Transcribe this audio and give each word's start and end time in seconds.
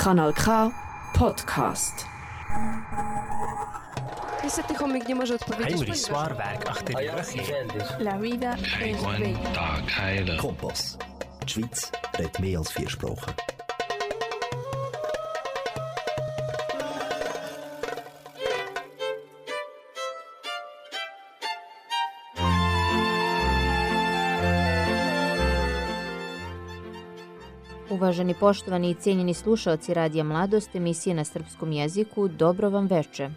Kanal 0.00 0.32
K 0.32 0.72
Podcast. 1.12 2.06
Heimlich 5.62 6.02
Swarwerk 6.02 6.70
achter 6.70 6.94
die 6.94 7.08
Röche. 7.08 7.66
La 7.98 8.18
vida 8.18 8.56
es 8.80 9.02
bella. 9.02 10.36
Kompass. 10.38 10.98
Die 11.44 11.52
Schweiz 11.52 11.92
redet 12.18 12.40
mehr 12.40 12.60
als 12.60 12.72
vier 12.72 12.88
Sprachen. 12.88 13.34
Uvaženi 28.10 28.34
poštovani 28.34 28.90
i 28.90 28.94
cijenjeni 28.94 29.34
slušalci 29.34 29.94
Radija 29.94 30.24
Mladost, 30.24 30.74
emisije 30.74 31.14
na 31.14 31.24
srpskom 31.24 31.72
jeziku, 31.72 32.28
dobro 32.28 32.70
vam 32.70 32.86
veče. 32.86 33.30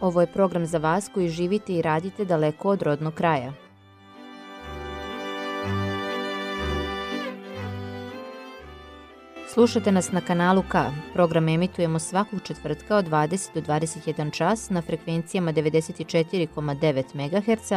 Ovo 0.00 0.20
je 0.20 0.26
program 0.26 0.66
za 0.66 0.78
vas 0.78 1.10
koji 1.14 1.28
živite 1.28 1.72
i 1.72 1.82
radite 1.82 2.24
daleko 2.24 2.68
od 2.68 2.82
rodnog 2.82 3.14
kraja. 3.14 3.69
Slušate 9.52 9.92
nas 9.92 10.12
na 10.12 10.20
kanalu 10.20 10.62
K. 10.68 10.84
Program 11.14 11.48
emitujemo 11.48 11.98
svakog 11.98 12.42
četvrtka 12.42 12.96
od 12.96 13.08
20 13.08 13.54
do 13.54 13.60
21 13.60 14.32
čas 14.32 14.70
na 14.70 14.82
frekvencijama 14.82 15.52
94,9 15.52 17.04
MHz, 17.14 17.72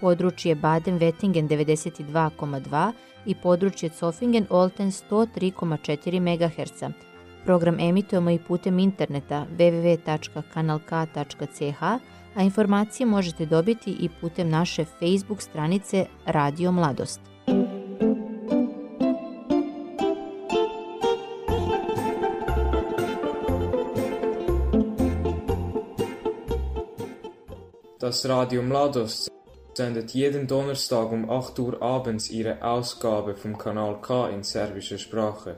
područje 0.00 0.56
Baden-Wettingen 0.56 1.48
92,2 1.48 2.92
i 3.26 3.34
područje 3.34 3.90
Zofingen-Olten 4.00 5.10
103,4 5.10 6.20
MHz. 6.20 6.82
Program 7.44 7.80
emitujemo 7.80 8.30
i 8.30 8.38
putem 8.38 8.78
interneta 8.78 9.46
www.kanalk.ch, 9.58 11.82
a 12.34 12.42
informacije 12.42 13.06
možete 13.06 13.46
dobiti 13.46 13.90
i 13.90 14.08
putem 14.20 14.48
naše 14.48 14.84
Facebook 14.84 15.42
stranice 15.42 16.06
Radio 16.26 16.72
Mladost. 16.72 17.35
Das 28.06 28.24
Radio 28.28 28.62
Mladost 28.62 29.28
sendet 29.74 30.12
jeden 30.12 30.46
Donnerstag 30.46 31.10
um 31.10 31.28
8 31.28 31.58
Uhr 31.58 31.82
abends 31.82 32.30
ihre 32.30 32.62
Ausgabe 32.62 33.34
vom 33.34 33.58
Kanal 33.58 34.00
K 34.00 34.28
in 34.28 34.44
serbischer 34.44 34.96
Sprache. 34.96 35.56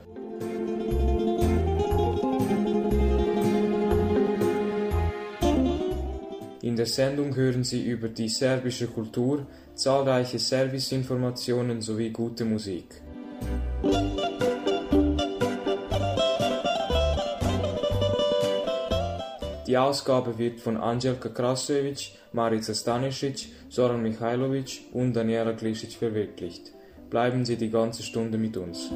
In 6.63 6.75
der 6.75 6.87
Sendung 6.87 7.35
hören 7.35 7.63
Sie 7.63 7.85
über 7.85 8.07
die 8.07 8.29
serbische 8.29 8.87
Kultur, 8.87 9.45
zahlreiche 9.75 10.39
Serviceinformationen 10.39 11.81
sowie 11.81 12.09
gute 12.09 12.45
Musik. 12.45 12.99
Die 19.69 19.77
Ausgabe 19.77 20.39
wird 20.39 20.59
von 20.59 20.77
Angelika 20.77 21.29
Krasovic, 21.29 22.17
Marica 22.33 22.73
Stanisic, 22.73 23.49
Soran 23.69 24.01
Mihailovic 24.01 24.81
und 24.93 25.13
Daniela 25.13 25.53
Klišić 25.53 25.97
verwirklicht. 25.97 26.73
Bleiben 27.11 27.45
Sie 27.45 27.55
die 27.55 27.69
ganze 27.69 28.01
Stunde 28.01 28.39
mit 28.39 28.57
uns. 28.57 28.89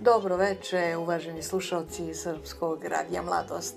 Dobro 0.00 0.36
veče, 0.36 0.96
uvaženi 0.98 1.42
slušalci 1.42 2.14
Srpskog 2.14 2.84
radija 2.84 3.22
Mladost. 3.22 3.76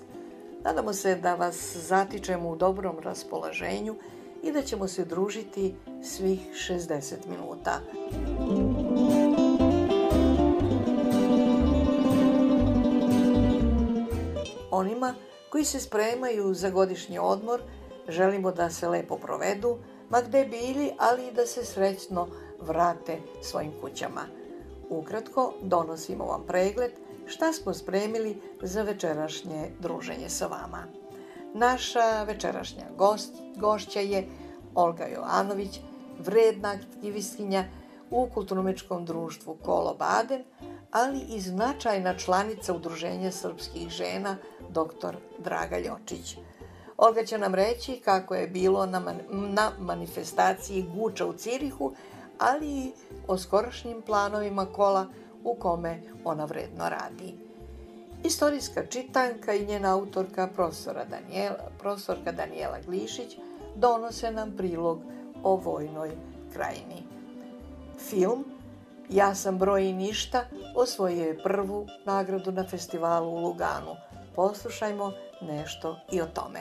Nadamo 0.64 0.92
se 0.92 1.16
da 1.16 1.34
vas 1.34 1.76
zatičemo 1.76 2.50
u 2.50 2.56
dobrom 2.56 2.96
raspoloženju 3.02 3.96
i 4.42 4.52
da 4.52 4.62
ćemo 4.62 4.88
se 4.88 5.04
družiti 5.04 5.74
svih 6.02 6.40
60 6.70 7.14
minuta. 7.28 7.80
Onima 14.70 15.14
koji 15.50 15.64
se 15.64 15.80
spremaju 15.80 16.54
za 16.54 16.70
godišnji 16.70 17.18
odmor 17.18 17.60
želimo 18.08 18.52
da 18.52 18.70
se 18.70 18.88
lepo 18.88 19.16
provedu, 19.16 19.78
ma 20.10 20.20
gde 20.20 20.44
bili, 20.44 20.90
ali 20.98 21.28
i 21.28 21.32
da 21.32 21.46
se 21.46 21.64
srećno 21.64 22.28
vrate 22.60 23.18
svojim 23.42 23.72
kućama. 23.80 24.22
Ukratko, 24.90 25.52
donosimo 25.62 26.24
vam 26.24 26.44
pregled 26.46 26.92
šta 27.28 27.52
smo 27.52 27.74
spremili 27.74 28.40
za 28.62 28.82
večerašnje 28.82 29.70
druženje 29.80 30.28
sa 30.28 30.46
vama. 30.46 30.97
Naša 31.54 32.22
večerašnja 32.22 32.84
gost, 32.96 33.34
gošća 33.56 34.00
je 34.00 34.26
Olga 34.74 35.04
Jovanović, 35.04 35.80
vredna 36.18 36.68
aktivistkinja 36.68 37.64
u 38.10 38.28
kulturnomičkom 38.34 39.04
društvu 39.04 39.56
Kolo 39.64 39.94
Baden, 39.94 40.44
ali 40.92 41.20
i 41.20 41.40
značajna 41.40 42.14
članica 42.14 42.74
Udruženja 42.74 43.30
srpskih 43.30 43.88
žena 43.88 44.36
dr. 44.68 45.16
Draga 45.38 45.78
Ljočić. 45.78 46.36
Olga 46.96 47.24
će 47.24 47.38
nam 47.38 47.54
reći 47.54 48.00
kako 48.04 48.34
je 48.34 48.46
bilo 48.46 48.86
na, 48.86 49.00
man 49.00 49.18
na 49.30 49.70
manifestaciji 49.78 50.86
Guča 50.94 51.26
u 51.26 51.32
Cirihu, 51.32 51.92
ali 52.38 52.68
i 52.68 52.92
o 53.26 53.38
skorašnjim 53.38 54.02
planovima 54.02 54.66
kola 54.66 55.06
u 55.44 55.54
kome 55.54 56.02
ona 56.24 56.44
vredno 56.44 56.88
radi. 56.88 57.47
Istorijska 58.24 58.86
čitanka 58.86 59.54
i 59.54 59.66
njena 59.66 59.94
autorka 59.94 60.46
profesora 60.46 61.04
Daniela, 61.04 61.70
profesorka 61.78 62.32
Daniela 62.32 62.78
Glišić 62.86 63.36
donose 63.76 64.30
nam 64.30 64.56
prilog 64.56 64.98
o 65.42 65.56
vojnoj 65.56 66.10
krajini. 66.52 67.02
Film 67.98 68.44
Ja 69.08 69.34
sam 69.34 69.58
broj 69.58 69.84
i 69.84 69.92
ništa 69.92 70.44
osvojio 70.74 71.24
je 71.24 71.42
prvu 71.42 71.86
nagradu 72.04 72.52
na 72.52 72.66
festivalu 72.68 73.30
u 73.30 73.38
Luganu. 73.38 73.96
Poslušajmo 74.34 75.12
nešto 75.40 75.96
i 76.12 76.20
o 76.20 76.26
tome. 76.26 76.60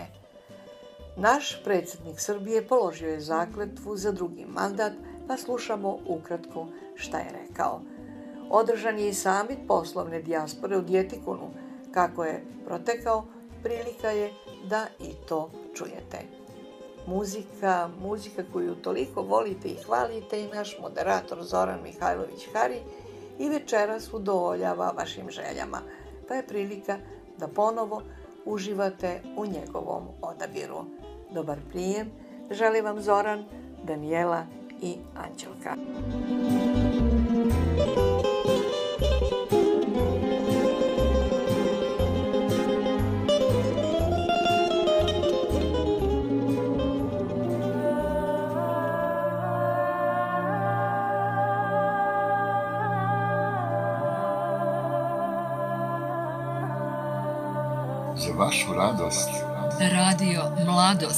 Naš 1.17 1.63
predsjednik 1.63 2.19
Srbije 2.19 2.67
položio 2.67 3.09
je 3.09 3.19
zakletvu 3.19 3.97
za 3.97 4.11
drugi 4.11 4.45
mandat, 4.45 4.93
pa 5.27 5.37
slušamo 5.37 5.97
ukratko 6.05 6.67
šta 6.95 7.17
je 7.17 7.31
rekao. 7.31 7.81
Održan 8.49 8.99
je 8.99 9.09
i 9.09 9.13
samit 9.13 9.57
poslovne 9.67 10.21
dijaspore 10.21 10.77
u 10.77 10.81
Djetikonu. 10.81 11.49
Kako 11.91 12.23
je 12.23 12.43
protekao, 12.65 13.25
prilika 13.63 14.09
je 14.09 14.33
da 14.69 14.85
i 14.99 15.13
to 15.27 15.51
čujete. 15.75 16.17
Muzika, 17.07 17.89
muzika 18.01 18.43
koju 18.53 18.75
toliko 18.75 19.21
volite 19.21 19.67
i 19.67 19.77
hvalite 19.85 20.41
i 20.41 20.47
naš 20.47 20.77
moderator 20.81 21.43
Zoran 21.43 21.79
Mihajlović 21.83 22.47
Hari 22.53 22.79
i 23.39 23.49
večeras 23.49 24.13
udovoljava 24.13 24.93
vašim 24.97 25.29
željama, 25.29 25.81
pa 26.27 26.33
je 26.33 26.47
prilika 26.47 26.97
da 27.37 27.47
ponovo 27.47 28.01
uživate 28.45 29.21
u 29.37 29.45
njegovom 29.45 30.03
odabiru. 30.21 30.85
Dobar 31.31 31.57
prijem, 31.69 32.11
želi 32.51 32.81
vam 32.81 33.01
Zoran, 33.01 33.45
Daniela 33.83 34.45
i 34.81 34.95
Anđelka. 35.15 35.75
Radio 60.77 61.09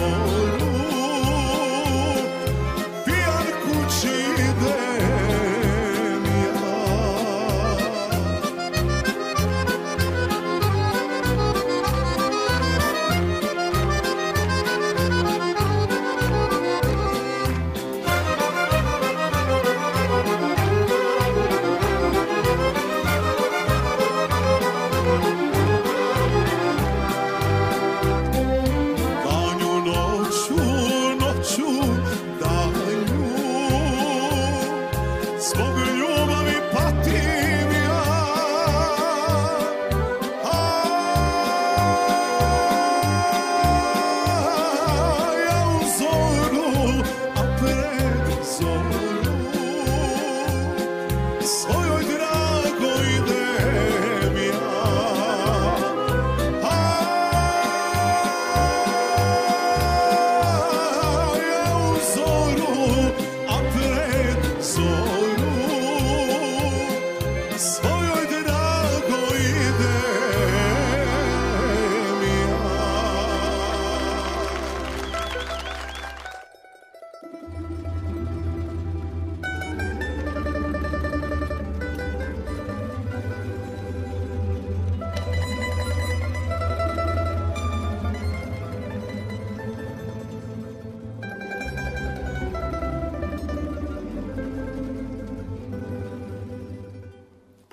Lord. 0.00 0.47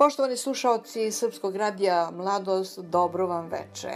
Poštovani 0.06 0.36
slušalci 0.36 1.12
Srpskog 1.12 1.56
radija 1.56 2.10
Mladost, 2.12 2.78
dobro 2.78 3.26
vam 3.26 3.46
veče. 3.46 3.92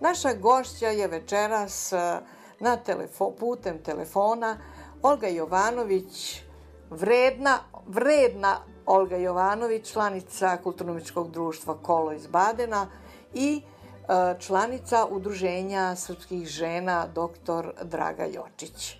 Naša 0.00 0.32
gošća 0.34 0.86
je 0.86 1.08
večeras 1.08 1.92
e, 1.92 2.20
na 2.60 2.76
telefo, 2.76 3.30
putem 3.30 3.82
telefona 3.82 4.56
Olga 5.02 5.26
Jovanović, 5.26 6.42
vredna, 6.90 7.58
vredna 7.86 8.56
Olga 8.86 9.16
Jovanović, 9.16 9.92
članica 9.92 10.56
Kulturnomičkog 10.62 11.30
društva 11.30 11.78
Kolo 11.82 12.12
iz 12.12 12.26
Badena 12.26 12.86
i 13.34 13.62
e, 13.62 14.38
članica 14.38 15.06
Udruženja 15.10 15.96
srpskih 15.96 16.48
žena 16.48 17.06
dr. 17.06 17.84
Draga 17.84 18.24
Jočić. 18.24 18.96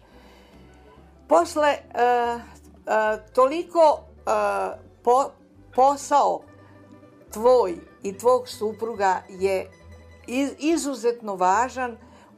Posle 1.28 1.68
e, 1.68 1.80
toliko 3.34 4.00
po, 5.02 5.30
posao 5.74 6.49
tvoj 7.32 7.76
i 8.02 8.18
tvog 8.18 8.48
supruga 8.48 9.22
je 9.28 9.70
izuzetno 10.58 11.34
važan 11.34 11.96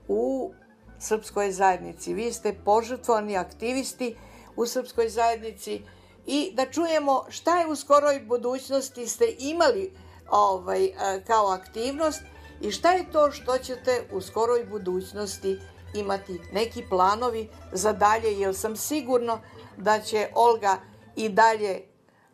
u 0.08 0.52
srpskoj 0.98 1.52
zajednici. 1.52 2.14
Vi 2.14 2.32
ste 2.32 2.56
požrtvovani 2.64 3.36
aktivisti 3.36 4.16
u 4.56 4.66
srpskoj 4.66 5.08
zajednici 5.08 5.82
i 6.26 6.52
da 6.54 6.66
čujemo 6.66 7.24
šta 7.28 7.60
je 7.60 7.66
u 7.66 7.76
skoroj 7.76 8.20
budućnosti 8.20 9.06
ste 9.06 9.34
imali 9.38 9.92
ovaj, 10.30 10.92
kao 11.26 11.46
aktivnost 11.46 12.22
i 12.60 12.70
šta 12.70 12.92
je 12.92 13.12
to 13.12 13.30
što 13.30 13.58
ćete 13.58 14.08
u 14.12 14.20
skoroj 14.20 14.64
budućnosti 14.64 15.58
imati 15.94 16.40
neki 16.52 16.84
planovi 16.88 17.48
za 17.72 17.92
dalje, 17.92 18.38
jer 18.38 18.54
sam 18.54 18.76
sigurno 18.76 19.40
da 19.76 20.00
će 20.00 20.28
Olga 20.34 20.76
i 21.16 21.28
dalje 21.28 21.91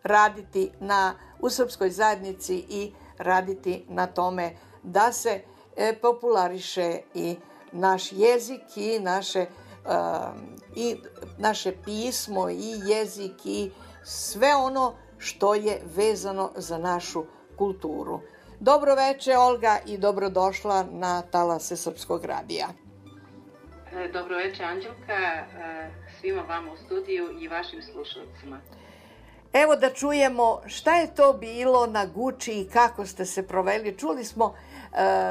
raditi 0.08 0.70
na, 0.80 1.14
u 1.40 1.50
srpskoj 1.50 1.90
zajednici 1.90 2.64
i 2.68 2.92
raditi 3.18 3.84
na 3.88 4.06
tome 4.06 4.50
da 4.82 5.12
se 5.12 5.40
e, 5.76 5.94
populariše 6.02 6.98
i 7.14 7.36
naš 7.72 8.12
jezik 8.12 8.76
i 8.76 8.98
naše, 9.00 9.46
uh, 9.84 9.92
i 10.76 10.96
naše 11.38 11.72
pismo 11.84 12.50
i 12.50 12.80
jezik 12.86 13.46
i 13.46 13.70
sve 14.04 14.54
ono 14.54 14.94
što 15.18 15.54
je 15.54 15.82
vezano 15.96 16.50
za 16.56 16.78
našu 16.78 17.24
kulturu. 17.58 18.20
Dobro 18.60 18.94
veče 18.94 19.36
Olga 19.36 19.78
i 19.86 19.98
dobrodošla 19.98 20.84
na 20.90 21.22
Talase 21.22 21.76
Srpskog 21.76 22.24
radija. 22.24 22.68
E, 23.92 24.08
dobro 24.12 24.36
veče 24.36 24.64
Anđelka, 24.64 25.12
e, 25.12 25.90
svima 26.20 26.42
vama 26.42 26.72
u 26.72 26.76
studiju 26.76 27.40
i 27.40 27.48
vašim 27.48 27.82
slušalcima. 27.82 28.60
Evo 29.52 29.76
da 29.76 29.90
čujemo 29.90 30.60
šta 30.66 30.94
je 30.94 31.14
to 31.14 31.32
bilo 31.32 31.86
na 31.86 32.06
Guči 32.06 32.52
i 32.52 32.68
kako 32.72 33.06
ste 33.06 33.24
se 33.24 33.46
proveli. 33.46 33.98
Čuli 33.98 34.24
smo 34.24 34.44
uh, 34.44 34.54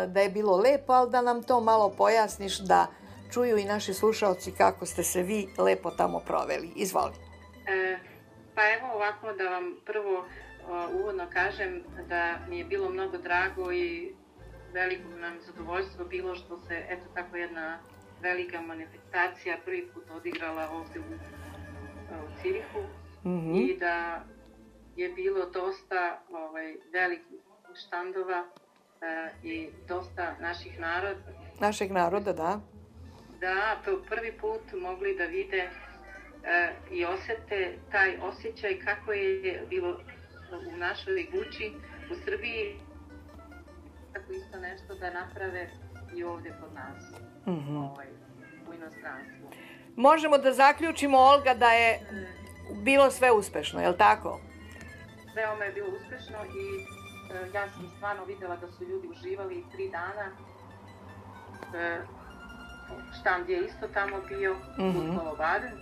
da 0.07 0.21
je 0.21 0.29
bilo 0.29 0.57
lepo, 0.57 0.93
ali 0.93 1.11
da 1.11 1.21
nam 1.21 1.43
to 1.43 1.61
malo 1.61 1.93
pojasniš 1.97 2.59
da 2.59 2.87
čuju 3.33 3.57
i 3.57 3.65
naši 3.65 3.93
slušalci 3.93 4.51
kako 4.51 4.85
ste 4.85 5.03
se 5.03 5.23
vi 5.23 5.47
lepo 5.57 5.91
tamo 5.91 6.19
proveli. 6.19 6.71
Izvoli. 6.75 7.13
E, 7.67 7.97
pa 8.55 8.61
evo 8.61 8.93
ovako 8.95 9.33
da 9.33 9.49
vam 9.49 9.75
prvo 9.85 10.25
o, 10.67 10.87
uvodno 10.93 11.27
kažem 11.33 11.83
da 12.09 12.35
mi 12.49 12.59
je 12.59 12.65
bilo 12.65 12.89
mnogo 12.89 13.17
drago 13.17 13.71
i 13.71 14.15
veliko 14.73 15.09
nam 15.19 15.37
zadovoljstvo 15.45 16.05
bilo 16.05 16.35
što 16.35 16.57
se 16.57 16.85
eto 16.89 17.03
tako 17.13 17.37
jedna 17.37 17.79
velika 18.21 18.61
manifestacija 18.61 19.57
prvi 19.65 19.87
put 19.93 20.03
odigrala 20.11 20.69
ovde 20.69 20.99
u, 20.99 21.13
u 22.23 22.41
Cirihu 22.41 22.79
-hmm. 23.27 23.55
i 23.55 23.77
da 23.79 24.25
je 24.95 25.09
bilo 25.09 25.45
dosta 25.49 26.21
ovaj, 26.29 26.75
velikih 26.93 27.41
štandova 27.73 28.45
e, 29.01 29.29
i 29.43 29.69
dosta 29.87 30.35
naših 30.41 30.79
naroda. 30.79 31.31
Našeg 31.59 31.91
naroda, 31.91 32.33
da. 32.33 32.59
Da, 33.39 33.81
to 33.85 34.03
prvi 34.09 34.31
put 34.41 34.81
mogli 34.81 35.17
da 35.17 35.25
vide 35.25 35.57
e, 35.57 35.69
i 36.91 37.05
osete 37.05 37.77
taj 37.91 38.17
osjećaj 38.17 38.79
kako 38.79 39.11
je 39.11 39.65
bilo 39.69 39.99
u 40.73 40.77
našoj 40.77 41.27
Guči, 41.31 41.71
u 42.11 42.15
Srbiji, 42.25 42.79
tako 44.13 44.31
isto 44.31 44.59
nešto 44.59 44.95
da 44.95 45.13
naprave 45.13 45.69
i 46.15 46.23
ovde 46.23 46.53
kod 46.61 46.73
nas, 46.73 47.03
mm 47.45 47.51
-hmm. 47.51 47.91
ovaj, 47.91 48.07
u 48.69 48.73
inostranstvu. 48.73 49.49
Možemo 49.95 50.37
da 50.37 50.53
zaključimo, 50.53 51.17
Olga, 51.17 51.53
da 51.53 51.71
je 51.71 51.99
bilo 52.73 53.11
sve 53.11 53.31
uspešno, 53.31 53.81
je 53.81 53.89
li 53.89 53.97
tako? 53.97 54.39
Veoma 55.35 55.63
je 55.63 55.71
bilo 55.71 55.87
uspešno 55.87 56.37
i 56.45 56.65
e, 57.33 57.49
ja 57.53 57.69
sam 57.69 57.91
stvarno 57.95 58.25
videla 58.25 58.55
da 58.55 58.67
su 58.67 58.83
ljudi 58.83 59.07
uživali 59.07 59.65
tri 59.71 59.89
dana. 59.89 60.31
E, 61.75 61.99
štand 63.19 63.49
je 63.49 63.65
isto 63.65 63.87
tamo 63.87 64.21
bio, 64.29 64.53
mm 64.53 64.83
-hmm. 64.83 65.37
Baden, 65.37 65.77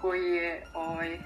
koji 0.00 0.30
je, 0.32 0.66
ovaj, 0.74 1.18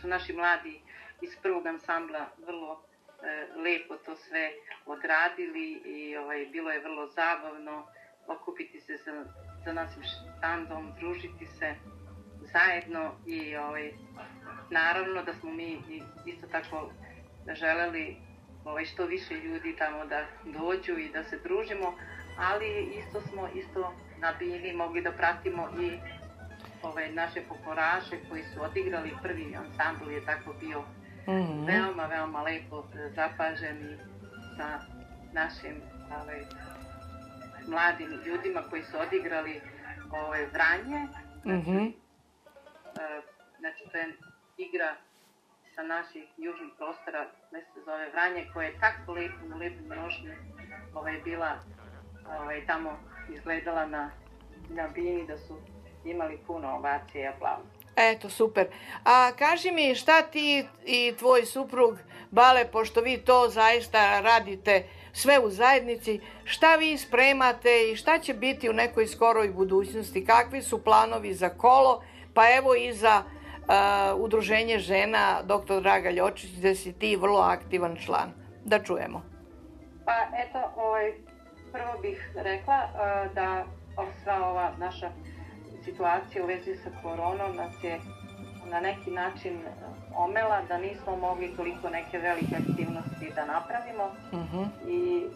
su 0.00 0.08
naši 0.08 0.32
mladi 0.32 0.80
iz 1.20 1.30
prvog 1.42 1.66
ansambla 1.66 2.26
vrlo 2.46 2.82
e, 3.22 3.46
lepo 3.62 3.96
to 3.96 4.16
sve 4.16 4.50
odradili 4.86 5.72
i 5.84 6.16
ovaj, 6.16 6.46
bilo 6.52 6.70
je 6.70 6.80
vrlo 6.80 7.06
zabavno 7.06 7.86
okupiti 8.26 8.80
se 8.80 8.98
sa, 8.98 9.24
sa 9.64 9.72
našim 9.72 10.02
štandom, 10.02 10.92
družiti 10.98 11.46
se 11.46 11.74
zajedno 12.52 13.12
i 13.26 13.56
ovaj, 13.56 13.92
naravno 14.70 15.22
da 15.22 15.34
smo 15.34 15.50
mi 15.50 15.82
isto 16.26 16.46
tako 16.46 16.90
želeli 17.54 18.16
ovaj, 18.64 18.84
što 18.84 19.06
više 19.06 19.34
ljudi 19.34 19.76
tamo 19.78 20.04
da 20.04 20.26
dođu 20.44 20.98
i 20.98 21.08
da 21.08 21.24
se 21.24 21.38
družimo, 21.38 21.94
ali 22.38 22.94
isto 22.98 23.20
smo 23.20 23.48
isto 23.54 23.92
na 24.18 24.32
bini 24.38 24.72
mogli 24.72 25.02
da 25.02 25.12
pratimo 25.12 25.68
i 25.80 25.98
ovaj, 26.82 27.12
naše 27.12 27.40
pokoraše 27.48 28.16
koji 28.28 28.42
su 28.42 28.62
odigrali 28.62 29.12
prvi 29.22 29.56
ansambl 29.56 30.10
je 30.10 30.24
tako 30.24 30.54
bio 30.60 30.80
mm 30.80 31.32
-hmm. 31.32 31.66
veoma, 31.66 32.06
veoma 32.06 32.42
lepo 32.42 32.84
zapažen 33.14 33.98
sa 34.56 34.80
našim 35.32 35.74
ovaj, 36.22 36.40
mladim 37.68 38.10
ljudima 38.26 38.62
koji 38.70 38.82
su 38.82 38.96
odigrali 38.98 39.60
ovaj, 40.10 40.46
Vranje. 40.46 41.06
Mm 41.44 41.62
-hmm 41.62 42.05
znači 43.58 43.84
to 43.92 43.98
je 43.98 44.16
igra 44.56 44.96
sa 45.74 45.82
naših 45.82 46.24
južnih 46.36 46.72
prostora, 46.78 47.30
ne 47.52 47.60
se 47.60 47.80
zove 47.84 48.10
Vranje, 48.10 48.46
koja 48.52 48.68
je 48.68 48.80
tako 48.80 49.12
lepo, 49.12 49.36
u 49.54 49.58
lepom 49.58 49.88
nošnju 49.88 50.32
ovaj, 50.94 51.20
bila 51.24 51.58
ovaj, 52.40 52.66
tamo 52.66 52.98
izgledala 53.34 53.86
na, 53.86 54.10
na 54.68 54.88
bini 54.88 55.26
da 55.26 55.38
su 55.38 55.58
imali 56.04 56.38
puno 56.46 56.68
ovacije 56.68 57.24
i 57.24 57.26
aplauza. 57.26 57.76
Eto, 57.96 58.30
super. 58.30 58.66
A 59.04 59.32
kaži 59.38 59.72
mi 59.72 59.94
šta 59.94 60.22
ti 60.22 60.66
i 60.84 61.14
tvoj 61.18 61.46
suprug 61.46 61.98
Bale, 62.30 62.64
pošto 62.72 63.00
vi 63.00 63.18
to 63.18 63.48
zaista 63.48 64.20
radite 64.20 64.88
sve 65.12 65.38
u 65.38 65.50
zajednici, 65.50 66.20
šta 66.44 66.76
vi 66.76 66.98
spremate 66.98 67.90
i 67.90 67.96
šta 67.96 68.18
će 68.18 68.34
biti 68.34 68.70
u 68.70 68.72
nekoj 68.72 69.06
skoroj 69.06 69.48
budućnosti, 69.48 70.24
kakvi 70.24 70.62
su 70.62 70.84
planovi 70.84 71.34
za 71.34 71.48
kolo, 71.48 72.02
pa 72.36 72.42
evo 72.58 72.74
i 72.74 72.92
za 72.92 73.22
uh, 73.22 74.20
udruženje 74.24 74.78
žena 74.78 75.42
dr. 75.42 75.80
Draga 75.80 76.10
Ljočić, 76.10 76.50
gde 76.58 76.74
si 76.74 76.92
ti 76.92 77.16
vrlo 77.16 77.40
aktivan 77.40 77.96
član. 77.96 78.32
Da 78.64 78.78
čujemo. 78.82 79.22
Pa 80.04 80.16
eto, 80.42 80.58
ovaj, 80.76 81.12
prvo 81.72 81.92
bih 82.02 82.30
rekla 82.34 82.78
uh, 82.84 83.34
da 83.34 83.64
sva 84.22 84.48
ova 84.50 84.72
naša 84.78 85.10
situacija 85.84 86.44
u 86.44 86.46
vezi 86.46 86.76
sa 86.76 86.90
koronom 87.02 87.56
nas 87.56 87.84
je 87.84 88.00
na 88.70 88.80
neki 88.80 89.10
način 89.10 89.58
omela, 90.16 90.62
da 90.68 90.78
nismo 90.78 91.16
mogli 91.16 91.56
toliko 91.56 91.90
neke 91.90 92.18
velike 92.18 92.56
aktivnosti 92.56 93.32
da 93.34 93.44
napravimo 93.46 94.04
uh 94.32 94.38
mhm. 94.38 94.56
-huh. 94.56 94.68
i 94.88 95.26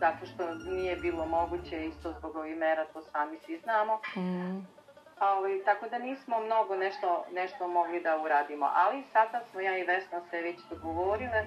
zato 0.00 0.26
što 0.26 0.54
nije 0.54 0.96
bilo 0.96 1.26
moguće 1.26 1.86
isto 1.86 2.12
zbog 2.18 2.36
ovih 2.36 2.56
mera, 2.56 2.84
to 2.92 3.02
sami 3.02 3.38
svi 3.46 3.60
znamo. 3.64 3.94
Uh 3.94 4.22
mhm. 4.22 4.28
-huh. 4.28 4.77
Ovaj, 5.20 5.64
tako 5.64 5.88
da 5.88 5.98
nismo 5.98 6.40
mnogo 6.40 6.76
nešto, 6.76 7.24
nešto 7.32 7.68
mogli 7.68 8.00
da 8.00 8.22
uradimo, 8.24 8.70
ali 8.74 9.02
sada 9.12 9.40
smo 9.50 9.60
ja 9.60 9.78
i 9.78 9.84
Vesna 9.84 10.20
se 10.30 10.40
već 10.42 10.58
dogovorile 10.70 11.44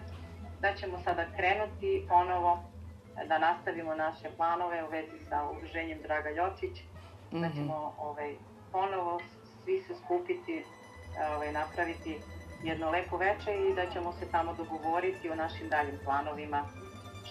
da 0.61 0.73
ćemo 0.75 0.99
sada 1.03 1.25
krenuti 1.37 2.05
ponovo 2.09 2.63
da 3.27 3.37
nastavimo 3.37 3.95
naše 3.95 4.29
planove 4.37 4.83
u 4.83 4.89
vezi 4.89 5.25
sa 5.29 5.49
udruženjem 5.49 6.01
Draga 6.01 6.29
Ljočić, 6.29 6.83
mm 6.83 7.37
-hmm. 7.37 7.41
da 7.41 7.47
mhm. 7.47 7.57
ćemo 7.57 7.93
ovaj, 7.97 8.35
ponovo 8.71 9.19
svi 9.63 9.81
se 9.81 9.93
skupiti, 10.05 10.63
ovaj, 11.35 11.51
napraviti 11.51 12.17
jedno 12.63 12.89
lepo 12.89 13.17
veče 13.17 13.51
i 13.55 13.75
da 13.75 13.89
ćemo 13.93 14.13
se 14.13 14.31
tamo 14.31 14.53
dogovoriti 14.53 15.29
o 15.29 15.35
našim 15.35 15.69
daljim 15.69 15.99
planovima 16.03 16.65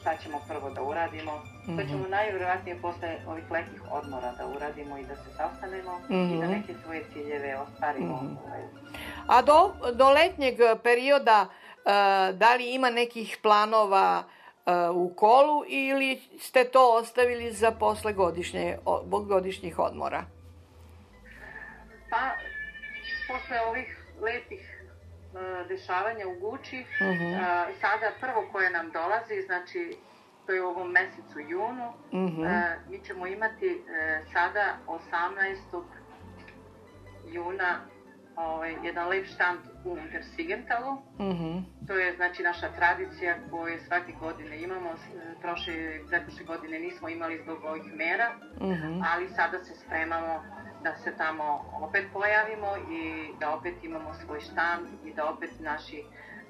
šta 0.01 0.17
ćemo 0.23 0.41
prvo 0.49 0.71
da 0.71 0.83
uradimo. 0.83 1.33
Mm 1.35 1.71
-hmm. 1.71 1.77
To 1.77 1.89
ćemo 1.89 2.09
najvjerojatnije 2.09 2.83
posle 2.83 3.17
ovih 3.27 3.51
letnjih 3.51 3.83
odmora 3.91 4.33
da 4.33 4.47
uradimo 4.47 4.99
i 4.99 5.05
da 5.05 5.17
se 5.17 5.31
sastanemo 5.37 5.99
mm 5.99 6.15
-hmm. 6.15 6.37
i 6.37 6.41
da 6.41 6.47
mhm. 6.47 6.53
neke 6.53 6.75
svoje 6.85 7.05
ciljeve 7.13 7.57
ostvarimo. 7.57 8.17
Mm 8.17 8.39
-hmm. 8.45 8.97
A 9.27 9.43
do, 9.43 9.73
do 9.95 10.11
letnjeg 10.11 10.59
perioda 10.83 11.47
da 12.33 12.55
li 12.55 12.75
ima 12.75 12.91
nekih 12.91 13.39
planova 13.43 14.23
u 14.95 15.15
kolu 15.15 15.65
ili 15.69 16.21
ste 16.41 16.65
to 16.65 16.97
ostavili 16.97 17.53
za 17.53 17.71
posle 17.71 18.13
godišnje, 18.13 18.79
godišnjih 19.27 19.79
odmora? 19.79 20.25
Pa, 22.11 22.31
posle 23.29 23.61
ovih 23.61 24.05
lepih 24.21 24.70
dešavanja 25.69 26.27
u 26.29 26.35
Guči, 26.41 26.85
uh 27.01 27.07
Mhm. 27.07 27.23
-huh. 27.23 27.67
sada 27.81 28.11
prvo 28.21 28.49
koje 28.53 28.71
nam 28.71 28.91
dolazi, 28.91 29.43
znači 29.47 29.97
to 30.47 30.53
je 30.53 30.63
u 30.63 30.69
ovom 30.69 30.91
mesecu 30.91 31.39
junu, 31.49 31.89
uh 31.89 32.21
-huh. 32.31 32.75
mi 32.89 32.99
ćemo 33.05 33.27
imati 33.27 33.83
sada 34.33 34.77
18. 34.87 35.83
juna 37.27 37.81
ovaj, 38.37 38.75
jedan 38.85 39.09
lep 39.09 39.27
štand 39.27 39.59
u 39.85 39.93
Untersigentalu. 39.93 40.93
Uh 40.93 41.01
-huh. 41.19 41.63
To 41.87 41.95
je 41.95 42.17
znači 42.17 42.43
naša 42.43 42.69
tradicija 42.73 43.37
koju 43.51 43.79
svake 43.87 44.13
godine 44.21 44.63
imamo. 44.63 44.91
Prošle, 45.41 45.75
pretprošle 46.09 46.45
godine 46.45 46.79
nismo 46.79 47.09
imali 47.09 47.41
zbog 47.43 47.65
ovih 47.65 47.95
mera, 47.95 48.29
uh 48.57 48.69
-huh. 48.69 49.05
ali 49.15 49.29
sada 49.29 49.59
se 49.59 49.75
spremamo 49.75 50.43
da 50.83 50.97
se 50.97 51.17
tamo 51.17 51.45
opet 51.81 52.05
pojavimo 52.13 52.77
i 52.91 53.33
da 53.41 53.55
opet 53.55 53.75
imamo 53.83 54.15
svoj 54.15 54.41
štand 54.41 54.87
i 55.05 55.15
da 55.15 55.31
opet 55.31 55.51
naši 55.61 56.05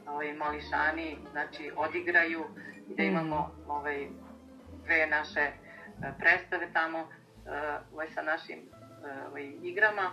ovaj, 0.06 0.32
mališani 0.32 1.18
znači, 1.30 1.72
odigraju 1.76 2.44
i 2.88 2.94
da 2.94 3.02
imamo 3.02 3.50
ovaj, 3.68 4.08
dve 4.84 5.06
naše 5.06 5.50
predstave 6.18 6.72
tamo 6.72 7.08
ovaj, 7.92 8.08
sa 8.08 8.22
našim 8.22 8.58
ovaj, 9.28 9.52
igrama 9.62 10.10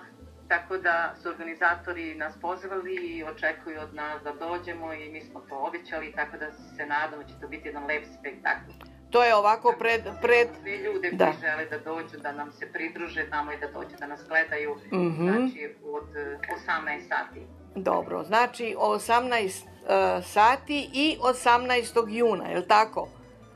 Tako 0.47 0.77
da 0.77 1.15
su 1.21 1.29
organizatori 1.29 2.15
nas 2.15 2.39
pozvali 2.41 2.95
i 2.95 3.23
očekuju 3.23 3.79
od 3.81 3.93
nas 3.93 4.23
da 4.23 4.33
dođemo 4.33 4.93
i 4.93 5.09
mi 5.09 5.21
smo 5.21 5.39
to 5.39 5.57
obećali, 5.57 6.11
tako 6.11 6.37
da 6.37 6.51
se 6.51 6.85
nadamo 6.85 7.23
će 7.23 7.33
to 7.41 7.47
biti 7.47 7.67
jedan 7.67 7.85
lep 7.85 8.03
spektakl. 8.19 8.71
To 9.09 9.23
je 9.23 9.35
ovako 9.35 9.75
pred... 9.79 10.01
pred... 10.21 10.47
Sve 10.61 10.77
ljude 10.77 11.11
da. 11.11 11.25
koji 11.25 11.37
žele 11.41 11.65
da 11.65 11.77
dođu, 11.77 12.17
da 12.17 12.31
nam 12.31 12.51
se 12.51 12.71
pridruže 12.71 13.29
tamo 13.29 13.51
i 13.51 13.57
da 13.57 13.67
dođu 13.67 13.95
da 13.99 14.07
nas 14.07 14.21
gledaju, 14.27 14.75
mm 14.75 14.97
-hmm. 14.97 15.31
znači 15.31 15.75
od 15.83 16.07
18 16.67 17.07
sati. 17.07 17.41
Dobro, 17.75 18.23
znači 18.23 18.75
18 18.79 19.63
uh, 19.63 20.25
sati 20.25 20.89
i 20.93 21.17
18. 21.21 22.05
juna, 22.09 22.47
je 22.47 22.57
li 22.57 22.67
tako? 22.67 23.07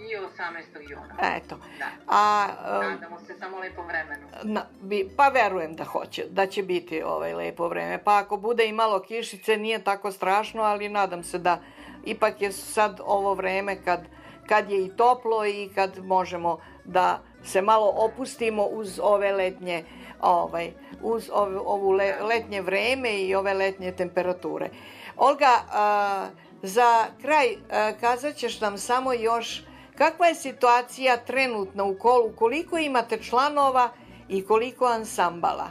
i 0.01 0.15
18. 0.17 0.89
juna. 0.89 1.35
Eto. 1.35 1.57
Da. 1.79 1.85
A, 2.07 2.47
um, 2.79 2.91
Nadamo 2.91 3.19
se 3.19 3.33
samo 3.39 3.59
lepo 3.59 3.81
vremenu. 3.83 4.27
Na, 4.43 4.65
bi, 4.81 5.09
pa 5.17 5.27
verujem 5.27 5.75
da 5.75 5.83
hoće, 5.83 6.25
da 6.29 6.47
će 6.47 6.63
biti 6.63 7.03
ovaj 7.03 7.33
lepo 7.33 7.67
vreme. 7.67 8.03
Pa 8.03 8.17
ako 8.17 8.37
bude 8.37 8.65
i 8.65 8.71
malo 8.71 8.99
kišice, 8.99 9.57
nije 9.57 9.83
tako 9.83 10.11
strašno, 10.11 10.61
ali 10.61 10.89
nadam 10.89 11.23
se 11.23 11.37
da 11.37 11.59
ipak 12.05 12.41
je 12.41 12.51
sad 12.51 12.99
ovo 13.05 13.33
vreme 13.33 13.83
kad, 13.83 13.99
kad 14.47 14.69
je 14.69 14.85
i 14.85 14.91
toplo 14.97 15.45
i 15.45 15.69
kad 15.75 16.05
možemo 16.05 16.59
da 16.85 17.21
se 17.43 17.61
malo 17.61 17.93
opustimo 17.95 18.63
uz 18.63 18.99
ove 19.03 19.31
letnje 19.31 19.83
ovaj, 20.21 20.71
uz 21.01 21.29
ove, 21.33 21.57
ovu 21.57 21.91
le, 21.91 22.15
letnje 22.21 22.61
vreme 22.61 23.21
i 23.21 23.35
ove 23.35 23.53
letnje 23.53 23.91
temperature. 23.91 24.69
Olga, 25.17 25.59
a, 25.71 26.27
za 26.61 27.05
kraj 27.21 27.55
a, 27.71 27.91
kazat 28.01 28.35
ćeš 28.35 28.61
nam 28.61 28.77
samo 28.77 29.13
još 29.13 29.63
Kakva 30.01 30.27
je 30.27 30.35
situacija 30.35 31.17
trenutno 31.17 31.89
u 31.89 31.95
kolu? 31.95 32.35
Koliko 32.35 32.77
imate 32.77 33.17
članova 33.17 33.89
i 34.29 34.45
koliko 34.45 34.85
ansambala? 34.85 35.67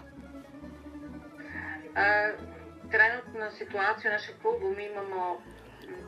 E, 1.96 2.34
trenutna 2.90 3.50
situacija 3.50 4.10
u 4.10 4.12
našem 4.12 4.34
klubu 4.42 4.70
mi 4.76 4.86
imamo 4.86 5.40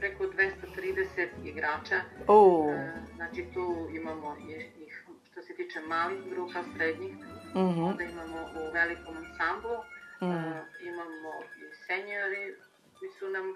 preko 0.00 0.24
230 0.24 1.28
igrača. 1.44 2.00
Oh. 2.26 2.74
E, 2.74 2.92
znači 3.16 3.46
tu 3.54 3.88
imamo 3.94 4.36
ih, 4.48 5.04
što 5.30 5.42
se 5.42 5.54
tiče 5.54 5.80
malih 5.80 6.20
grupa, 6.30 6.62
srednjih, 6.76 7.14
mm 7.54 7.58
-hmm. 7.58 7.84
onda 7.90 8.04
imamo 8.04 8.38
u 8.60 8.72
velikom 8.72 9.16
ansamblu, 9.16 9.76
mm 10.22 10.26
-hmm. 10.26 10.52
e, 10.52 10.64
imamo 10.90 11.32
i 11.58 11.74
senjori 11.86 12.54
koji 12.98 13.10
su 13.18 13.28
nam 13.28 13.54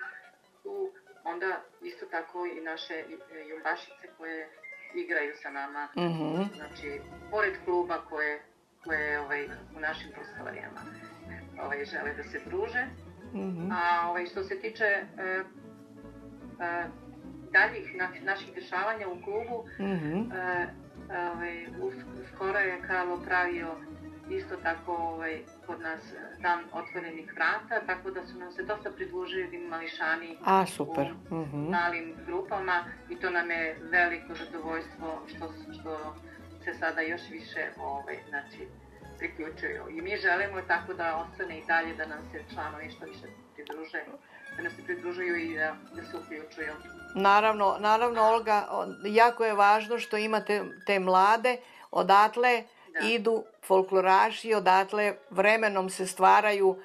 tu 0.63 0.93
onda 1.25 1.61
isto 1.83 2.07
tako 2.07 2.47
i 2.47 2.61
naše 2.61 3.05
jumbašice 3.51 4.07
koje 4.19 4.49
igraju 4.95 5.33
sa 5.43 5.51
nama. 5.51 5.89
Mm 5.97 6.01
-hmm. 6.01 6.57
Znači, 6.57 7.01
pored 7.31 7.55
kluba 7.65 7.99
koje, 8.09 8.43
koje 8.85 9.21
ovaj, 9.21 9.45
u 9.77 9.81
našim 9.81 10.11
prostorijama 10.13 10.81
ovaj, 11.63 11.85
žele 11.85 12.15
da 12.15 12.23
se 12.23 12.41
druže. 12.47 12.85
Mm 13.33 13.39
-hmm. 13.39 13.73
A 13.73 14.09
ovaj, 14.11 14.27
što 14.27 14.43
se 14.43 14.61
tiče 14.61 14.85
e, 14.85 15.05
e, 15.19 15.45
daljih 17.53 17.97
na, 17.97 18.09
naših 18.23 18.55
dešavanja 18.55 19.09
u 19.09 19.23
klubu, 19.25 19.65
mm 19.79 19.85
-hmm. 19.85 20.31
ovaj, 21.33 21.67
skoro 22.35 22.59
je 22.59 22.83
Karlo 22.83 23.21
pravio 23.27 23.77
isto 24.31 24.57
tako 24.57 24.93
ovaj, 24.93 25.43
kod 25.67 25.81
nas 25.81 26.15
dan 26.41 26.65
otvorenih 26.73 27.33
vrata, 27.35 27.87
tako 27.87 28.11
da 28.11 28.27
su 28.27 28.39
nam 28.39 28.53
se 28.53 28.63
dosta 28.63 28.91
pridružili 28.91 29.59
mališani 29.59 30.39
A, 30.45 30.67
super. 30.67 31.07
u 31.31 31.35
mm 31.35 31.45
-hmm. 31.45 31.71
malim 31.71 32.15
grupama 32.27 32.85
i 33.11 33.17
to 33.17 33.31
nam 33.31 33.51
je 33.51 33.77
veliko 33.81 34.35
zadovoljstvo 34.35 35.23
što, 35.27 35.53
što 35.81 36.17
se 36.65 36.75
sada 36.75 37.01
još 37.01 37.31
više 37.31 37.71
ovaj, 37.79 38.17
znači, 38.29 38.69
priključuju. 39.19 39.83
I 39.91 40.03
mi 40.03 40.17
želimo 40.17 40.63
tako 40.69 40.95
da 40.95 41.17
ostane 41.17 41.59
i 41.59 41.67
dalje 41.67 41.95
da 41.95 42.07
nam 42.07 42.19
se 42.33 42.43
članovi 42.55 42.91
što 42.91 43.05
više 43.07 43.27
pridruže, 43.55 44.01
da 44.57 44.63
nam 44.63 44.73
se 44.73 44.83
pridružuju 44.85 45.37
i 45.37 45.57
da, 45.57 45.77
da 45.95 46.03
se 46.03 46.17
uključuju. 46.17 46.73
Naravno, 47.15 47.77
naravno, 47.81 48.23
Olga, 48.23 48.69
jako 49.05 49.45
je 49.45 49.55
važno 49.55 49.99
što 49.99 50.17
imate 50.17 50.65
te 50.87 50.99
mlade, 50.99 51.57
odatle 51.91 52.63
da. 53.01 53.09
idu 53.09 53.45
folkloraši, 53.67 54.55
odatle 54.55 55.15
vremenom 55.31 55.91
se 55.91 56.07
stvaraju, 56.07 56.77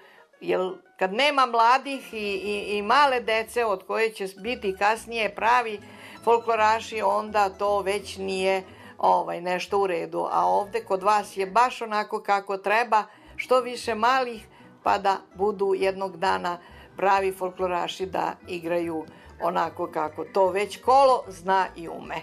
jer 0.41 0.59
kad 0.99 1.13
nema 1.13 1.45
mladih 1.45 2.13
i, 2.13 2.17
i, 2.17 2.77
i 2.77 2.81
male 2.81 3.19
dece 3.19 3.65
od 3.65 3.87
koje 3.87 4.09
će 4.09 4.27
biti 4.37 4.75
kasnije 4.79 5.35
pravi 5.35 5.79
folkloraši, 6.23 7.01
onda 7.01 7.49
to 7.49 7.81
već 7.81 8.17
nije 8.17 8.63
ovaj 8.97 9.41
nešto 9.41 9.79
u 9.79 9.87
redu. 9.87 10.27
A 10.31 10.45
ovde 10.45 10.83
kod 10.83 11.03
vas 11.03 11.37
je 11.37 11.45
baš 11.45 11.81
onako 11.81 12.23
kako 12.23 12.57
treba, 12.57 13.03
što 13.35 13.59
više 13.59 13.95
malih, 13.95 14.47
pa 14.83 14.97
da 14.97 15.17
budu 15.35 15.73
jednog 15.77 16.17
dana 16.17 16.57
pravi 17.01 17.31
folkloraši 17.31 18.05
da 18.05 18.35
igraju 18.47 19.05
onako 19.41 19.91
kako 19.91 20.25
to 20.25 20.51
već 20.51 20.81
kolo 20.81 21.23
zna 21.27 21.67
i 21.75 21.87
ume. 21.87 22.15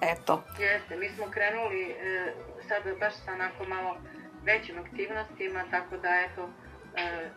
Eto. 0.00 0.42
Jeste, 0.58 0.96
mi 0.96 1.08
smo 1.08 1.26
krenuli 1.30 1.82
e, 1.82 1.94
sad 2.68 2.98
baš 3.00 3.14
sa 3.24 3.32
onako 3.32 3.64
malo 3.64 3.96
većim 4.44 4.78
aktivnostima, 4.78 5.64
tako 5.70 5.96
da 5.96 6.08
eto, 6.26 6.48
e, 6.96 7.30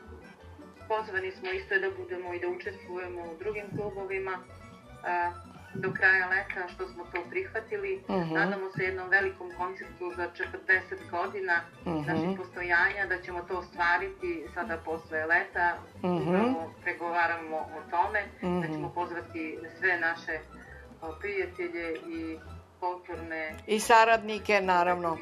pozvani 0.87 1.31
smo 1.31 1.51
isto 1.51 1.79
da 1.79 1.89
budemo 1.97 2.33
i 2.33 2.39
da 2.39 2.47
učestvujemo 2.47 3.21
u 3.21 3.37
drugim 3.39 3.65
klubovima 3.75 4.31
e, 4.31 5.31
do 5.73 5.93
kraja 5.93 6.29
leta, 6.29 6.67
što 6.73 6.87
smo 6.87 7.03
to 7.03 7.19
prihvatili. 7.29 8.03
Uh 8.07 8.15
-huh. 8.15 8.33
Nadamo 8.33 8.71
se 8.71 8.83
jednom 8.83 9.09
velikom 9.09 9.51
koncertu 9.57 10.11
za 10.15 10.23
40 10.23 11.09
godina 11.11 11.61
uh 11.85 11.93
-huh. 11.93 12.07
naših 12.07 12.37
postojanja, 12.37 13.05
da 13.09 13.21
ćemo 13.21 13.41
to 13.41 13.57
ostvariti 13.57 14.45
sada 14.53 14.77
posle 14.77 15.25
leta. 15.25 15.77
Uh 16.01 16.09
-huh. 16.09 16.53
Pregovaramo 16.83 17.57
o 17.57 17.79
tome, 17.91 18.23
uh 18.41 18.49
-huh. 18.49 18.61
da 18.61 18.73
ćemo 18.73 18.89
pozvati 18.89 19.59
sve 19.79 19.99
naše 19.99 20.39
prijatelje 21.19 21.93
i 22.07 22.37
folklorne... 22.79 23.55
I 23.67 23.79
saradnike, 23.79 24.61
naravno. 24.61 25.17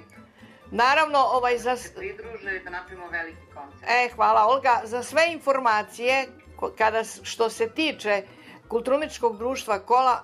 Naravno, 0.72 1.20
ovaj 1.20 1.58
za... 1.58 1.76
Se 1.76 1.96
pridruže 1.96 2.60
da 2.64 2.70
napravimo 2.70 3.08
veliki 3.08 3.46
koncert. 3.54 3.84
E, 3.88 4.10
hvala 4.16 4.46
Olga. 4.48 4.82
Za 4.84 5.04
sve 5.04 5.22
informacije, 5.32 6.28
kada, 6.78 7.04
što 7.24 7.50
se 7.50 7.70
tiče 7.70 8.24
Kulturničkog 8.68 9.38
društva 9.38 9.80
Kola, 9.80 10.24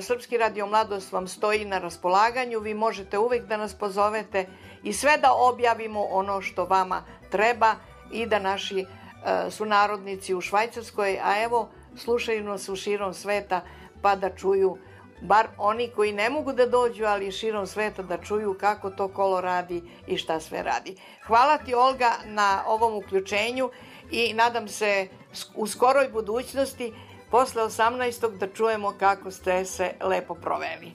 Srpski 0.00 0.38
radio 0.38 0.66
Mladost 0.66 1.12
vam 1.12 1.28
stoji 1.28 1.64
na 1.64 1.78
raspolaganju. 1.78 2.60
Vi 2.60 2.74
možete 2.74 3.18
uvek 3.18 3.44
da 3.46 3.56
nas 3.56 3.74
pozovete 3.74 4.46
i 4.82 4.92
sve 4.92 5.18
da 5.18 5.32
objavimo 5.32 6.02
ono 6.02 6.42
što 6.42 6.64
vama 6.64 7.04
treba 7.30 7.74
i 8.12 8.26
da 8.26 8.38
naši 8.38 8.86
uh, 8.86 9.52
sunarodnici 9.52 10.34
u 10.34 10.40
Švajcarskoj, 10.40 11.20
a 11.24 11.42
evo, 11.42 11.68
slušaju 11.96 12.44
nas 12.44 12.68
u 12.68 12.76
širom 12.76 13.14
sveta 13.14 13.60
pa 14.02 14.16
da 14.16 14.30
čuju 14.36 14.78
bar 15.20 15.46
oni 15.58 15.90
koji 15.96 16.12
ne 16.12 16.30
mogu 16.30 16.52
da 16.52 16.66
dođu, 16.66 17.04
ali 17.04 17.32
širom 17.32 17.66
sveta 17.66 18.02
da 18.02 18.18
čuju 18.18 18.56
kako 18.60 18.90
to 18.90 19.08
kolo 19.08 19.40
radi 19.40 19.82
i 20.06 20.16
šta 20.16 20.40
sve 20.40 20.62
radi. 20.62 20.96
Hvala 21.26 21.58
ti 21.58 21.74
Olga 21.74 22.12
na 22.24 22.62
ovom 22.66 22.94
uključenju 22.94 23.70
i 24.10 24.34
nadam 24.34 24.68
se 24.68 25.08
u 25.54 25.66
skoroj 25.66 26.08
budućnosti 26.08 26.92
posle 27.30 27.62
18. 27.62 28.38
da 28.38 28.46
čujemo 28.46 28.94
kako 28.98 29.30
ste 29.30 29.64
se 29.64 29.92
lepo 30.00 30.34
proveli. 30.34 30.92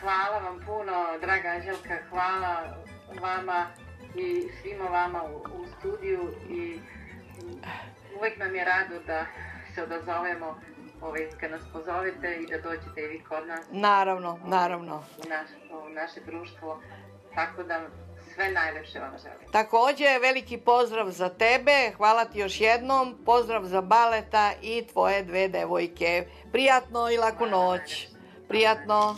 Hvala 0.00 0.38
vam 0.38 0.60
puno, 0.66 1.18
draga 1.20 1.48
Anđelka, 1.48 1.98
hvala 2.10 2.76
vama 3.20 3.66
i 4.14 4.48
svima 4.62 4.84
vama 4.84 5.22
u, 5.22 5.36
u 5.36 5.66
studiju 5.78 6.34
i 6.48 6.80
uvek 8.18 8.38
nam 8.38 8.54
je 8.54 8.64
rado 8.64 8.94
da 9.06 9.26
se 9.74 9.82
odazovemo 9.82 10.60
ovaj, 11.00 11.28
kad 11.40 11.50
nas 11.50 11.62
pozovete 11.72 12.36
i 12.40 12.46
da 12.46 12.58
dođete 12.58 13.00
i 13.00 13.06
vi 13.06 13.24
kod 13.28 13.46
nas. 13.46 13.66
Naravno, 13.70 14.38
naravno. 14.44 14.96
U, 14.96 15.28
naš, 15.28 15.48
u 15.70 15.88
naše 15.88 16.20
društvo. 16.26 16.82
Tako 17.34 17.62
da 17.62 17.80
sve 18.34 18.50
najlepše 18.50 18.98
vam 18.98 19.12
želim. 19.22 19.52
Takođe, 19.52 20.18
veliki 20.22 20.58
pozdrav 20.58 21.10
za 21.10 21.28
tebe, 21.28 21.92
hvala 21.96 22.24
ti 22.24 22.38
još 22.38 22.60
jednom, 22.60 23.18
pozdrav 23.26 23.64
za 23.64 23.80
Baleta 23.80 24.52
i 24.62 24.86
tvoje 24.92 25.22
dve 25.22 25.48
devojke. 25.48 26.26
Prijatno 26.52 27.10
i 27.10 27.16
laku 27.16 27.46
noć. 27.46 28.08
Prijatno. 28.48 29.16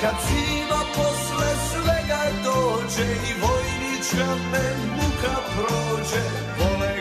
Kad 0.00 0.14
zima 0.28 0.80
posle 0.94 1.50
svega 1.70 2.22
dođe 2.44 3.10
i 3.12 3.32
vojnička 3.42 4.34
me 4.52 4.76
muka 4.96 5.36
prođe, 5.54 6.24
vole 6.58 6.97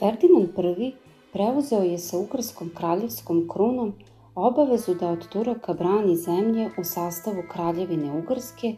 Ferdinand 0.00 0.48
I 0.78 0.92
preuzeo 1.32 1.82
je 1.82 1.98
sa 1.98 2.18
Ugarskom 2.18 2.70
kraljevskom 2.76 3.48
krunom 3.48 3.92
obavezu 4.34 4.94
da 4.94 5.08
od 5.08 5.28
Turaka 5.28 5.74
brani 5.74 6.16
zemlje 6.16 6.70
u 6.78 6.84
sastavu 6.84 7.42
kraljevine 7.52 8.12
Ugarske, 8.18 8.74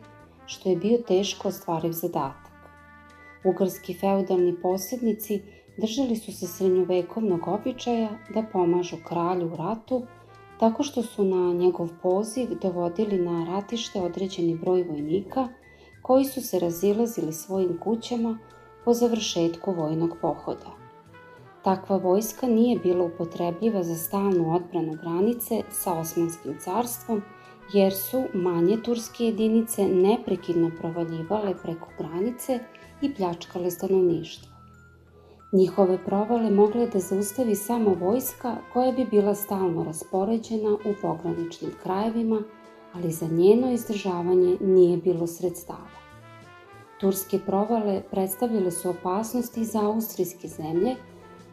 što 0.46 0.68
je 0.68 0.76
bio 0.76 0.98
teško 0.98 1.48
ostvariv 1.48 1.92
zadatak. 1.92 2.50
Ugarski 3.44 3.94
feudalni 3.94 4.56
posjednici 4.62 5.40
držali 5.78 6.16
su 6.16 6.32
se 6.32 6.46
srednjovekovnog 6.46 7.48
običaja 7.48 8.10
da 8.34 8.44
pomažu 8.52 8.96
kralju 9.08 9.46
u 9.46 9.56
ratu, 9.56 10.02
tako 10.60 10.82
što 10.82 11.02
su 11.02 11.24
na 11.24 11.52
njegov 11.52 11.88
poziv 12.02 12.58
dovodili 12.62 13.18
na 13.18 13.44
ratište 13.44 14.00
određeni 14.00 14.58
broj 14.58 14.82
vojnika 14.82 15.48
koji 16.02 16.24
su 16.24 16.40
se 16.40 16.58
razilazili 16.58 17.32
svojim 17.32 17.78
kućama 17.80 18.38
po 18.84 18.94
završetku 18.94 19.72
vojnog 19.72 20.16
pohoda. 20.20 20.81
Takva 21.62 21.96
vojska 21.96 22.46
nije 22.46 22.78
bila 22.78 23.04
upotrebljiva 23.04 23.82
za 23.82 23.94
stalnu 23.94 24.54
odbranu 24.54 24.92
granice 25.02 25.62
sa 25.70 25.92
Osmanskim 25.98 26.58
carstvom, 26.64 27.22
jer 27.72 27.92
su 27.94 28.24
manje 28.34 28.76
turske 28.84 29.24
jedinice 29.24 29.88
neprekidno 29.88 30.70
provaljivale 30.80 31.54
preko 31.62 31.88
granice 31.98 32.58
i 33.02 33.14
pljačkale 33.14 33.70
stanovništvo. 33.70 34.52
Njihove 35.52 35.98
provale 36.04 36.50
mogle 36.50 36.86
da 36.86 36.98
zaustavi 36.98 37.54
samo 37.54 37.94
vojska 38.00 38.56
koja 38.72 38.92
bi 38.92 39.04
bila 39.04 39.34
stalno 39.34 39.84
raspoređena 39.84 40.72
u 40.74 40.94
pograničnim 41.02 41.70
krajevima, 41.82 42.42
ali 42.92 43.10
za 43.10 43.26
njeno 43.26 43.72
izdržavanje 43.72 44.56
nije 44.60 44.96
bilo 44.96 45.26
sredstava. 45.26 46.02
Turske 47.00 47.38
provale 47.38 48.02
predstavljale 48.10 48.70
su 48.70 48.90
opasnosti 48.90 49.64
za 49.64 49.86
austrijske 49.86 50.48
zemlje, 50.48 50.96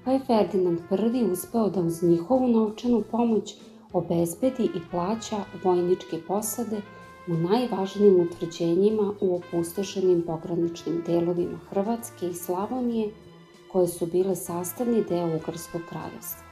pa 0.06 0.12
je 0.12 0.20
Ferdinand 0.20 0.80
I 1.16 1.24
uspeo 1.24 1.70
da 1.70 1.82
uz 1.82 2.04
njihovu 2.04 2.48
novčanu 2.48 3.04
pomoć 3.12 3.56
obezbedi 3.94 4.64
i 4.64 4.80
plaća 4.92 5.38
vojničke 5.64 6.22
posade 6.28 6.82
u 7.28 7.34
najvažnijim 7.34 8.20
utvrđenjima 8.20 9.14
u 9.22 9.36
opustošenim 9.36 10.22
pograničnim 10.22 11.04
delovima 11.08 11.58
Hrvatske 11.70 12.30
i 12.30 12.34
Slavonije, 12.34 13.10
koje 13.72 13.88
su 13.88 14.06
bile 14.06 14.36
sastavni 14.36 15.04
deo 15.10 15.36
Ugarskog 15.36 15.82
kraljevstva. 15.90 16.44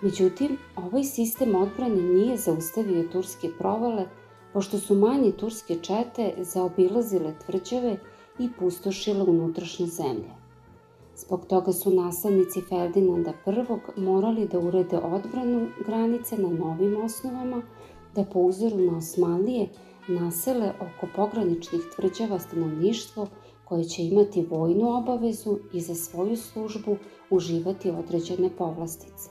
Međutim, 0.00 0.56
ovaj 0.76 1.04
sistem 1.04 1.54
odbrane 1.54 2.02
nije 2.02 2.36
zaustavio 2.36 3.08
turske 3.12 3.50
provale, 3.58 4.06
pošto 4.52 4.78
su 4.78 4.94
manje 4.94 5.32
turske 5.32 5.76
čete 5.82 6.34
zaobilazile 6.38 7.34
tvrđave 7.46 7.96
i 8.38 8.48
pustošile 8.58 9.22
unutrašnje 9.22 9.86
zemlje. 9.86 10.47
Zbog 11.18 11.46
toga 11.46 11.72
su 11.72 11.90
naslednici 11.90 12.60
Ferdinanda 12.60 13.32
I 13.96 14.00
morali 14.00 14.48
da 14.48 14.58
urede 14.58 14.98
odbranu 14.98 15.68
granice 15.86 16.36
na 16.38 16.48
novim 16.48 16.96
osnovama, 17.04 17.62
da 18.14 18.24
po 18.24 18.40
uzoru 18.40 18.76
na 18.76 18.96
Osmanlije 18.96 19.68
nasele 20.08 20.72
oko 20.80 21.06
pograničnih 21.16 21.80
tvrđava 21.96 22.38
stanovništvo 22.38 23.26
koje 23.64 23.84
će 23.84 24.02
imati 24.02 24.46
vojnu 24.50 24.96
obavezu 24.96 25.58
i 25.72 25.80
za 25.80 25.94
svoju 25.94 26.36
službu 26.36 26.96
uživati 27.30 27.90
određene 27.90 28.50
povlastice. 28.58 29.30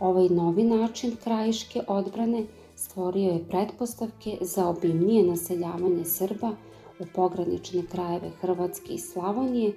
Ovaj 0.00 0.28
novi 0.28 0.64
način 0.64 1.16
krajiške 1.24 1.82
odbrane 1.88 2.46
stvorio 2.74 3.30
je 3.30 3.48
pretpostavke 3.48 4.38
za 4.40 4.68
obimnije 4.68 5.26
naseljavanje 5.26 6.04
Srba 6.04 6.56
u 7.00 7.04
pogranične 7.14 7.82
krajeve 7.92 8.30
Hrvatske 8.40 8.94
i 8.94 8.98
Slavonije, 8.98 9.72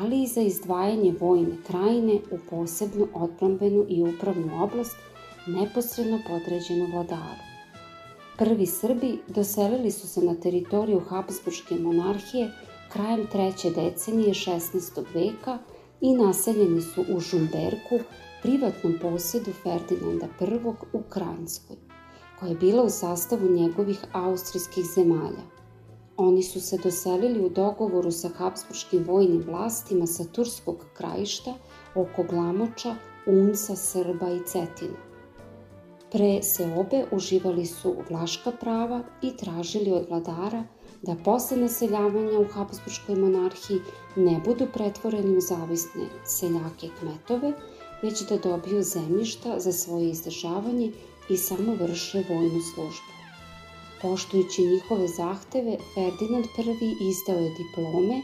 ali 0.00 0.22
i 0.22 0.26
za 0.26 0.40
izdvajanje 0.40 1.14
vojne 1.20 1.56
krajine 1.66 2.20
u 2.30 2.38
posebnu 2.50 3.08
odbrambenu 3.14 3.86
i 3.88 4.02
upravnu 4.02 4.64
oblast 4.64 4.96
neposredno 5.46 6.20
podređenu 6.28 6.86
vladaru. 6.92 7.42
Prvi 8.38 8.66
Srbi 8.66 9.18
doselili 9.28 9.90
su 9.90 10.08
se 10.08 10.20
na 10.20 10.34
teritoriju 10.34 11.00
Habsburške 11.00 11.74
monarhije 11.74 12.50
krajem 12.92 13.26
treće 13.26 13.70
decenije 13.70 14.34
16. 14.34 15.04
veka 15.14 15.58
i 16.00 16.14
naseljeni 16.14 16.80
su 16.80 17.04
u 17.16 17.20
Žumberku, 17.20 17.98
privatnom 18.42 18.98
posjedu 19.02 19.52
Ferdinanda 19.62 20.26
I 20.40 20.54
u 20.92 21.02
Kranjskoj, 21.08 21.76
koja 22.40 22.48
je 22.48 22.56
bila 22.56 22.82
u 22.82 22.90
sastavu 22.90 23.50
njegovih 23.50 24.04
austrijskih 24.12 24.84
zemalja. 24.84 25.55
Oni 26.18 26.42
su 26.42 26.60
se 26.60 26.78
doselili 26.78 27.46
u 27.46 27.48
dogovoru 27.48 28.10
sa 28.12 28.28
Habsburškim 28.28 29.04
vojnim 29.04 29.42
vlastima 29.46 30.06
sa 30.06 30.24
turskog 30.24 30.84
krajišta 30.94 31.54
oko 31.94 32.22
Glamoča, 32.22 32.94
Unca, 33.26 33.76
Srba 33.76 34.30
i 34.30 34.40
Cetina. 34.46 34.96
Pre 36.12 36.42
seobe 36.42 37.04
uživali 37.12 37.66
su 37.66 37.94
vlaška 38.10 38.52
prava 38.60 39.02
i 39.22 39.36
tražili 39.36 39.92
od 39.92 40.06
vladara 40.08 40.64
da 41.02 41.16
posle 41.24 41.56
naseljavanja 41.56 42.38
u 42.40 42.46
Habsburškoj 42.52 43.16
monarhiji 43.16 43.80
ne 44.16 44.40
budu 44.44 44.66
pretvoreni 44.74 45.36
u 45.36 45.40
zavisne 45.40 46.06
seljake 46.24 46.88
kmetove, 47.00 47.52
već 48.02 48.28
da 48.28 48.38
dobiju 48.38 48.82
zemljišta 48.82 49.58
za 49.58 49.72
svoje 49.72 50.10
izdržavanje 50.10 50.92
i 51.28 51.36
samo 51.36 51.74
vrše 51.74 52.24
vojnu 52.28 52.60
službu. 52.74 53.15
Poštujući 54.02 54.62
njihove 54.62 55.08
zahteve, 55.08 55.76
Ferdinand 55.94 56.46
I 56.82 57.08
izdao 57.08 57.38
je 57.38 57.54
diplome 57.58 58.22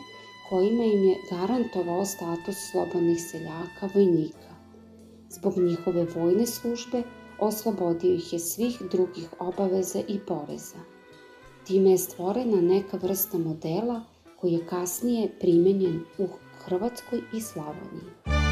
kojima 0.48 0.84
im 0.84 1.04
je 1.04 1.16
garantovao 1.30 2.04
status 2.04 2.56
slobodnih 2.70 3.18
seljaka 3.30 3.88
vojnika. 3.94 4.52
Zbog 5.28 5.58
njihove 5.58 6.04
vojne 6.04 6.46
službe 6.46 7.02
oslobodio 7.38 8.14
ih 8.14 8.32
je 8.32 8.38
svih 8.38 8.82
drugih 8.90 9.28
obaveza 9.38 10.00
i 10.08 10.20
poreza. 10.26 10.78
Time 11.66 11.90
je 11.90 11.98
stvorena 11.98 12.60
neka 12.60 12.96
vrsta 12.96 13.38
modela 13.38 14.02
koji 14.40 14.52
je 14.52 14.66
kasnije 14.66 15.30
primenjen 15.40 16.00
u 16.18 16.26
Hrvatskoj 16.64 17.20
i 17.32 17.40
Slavoniji. 17.40 18.51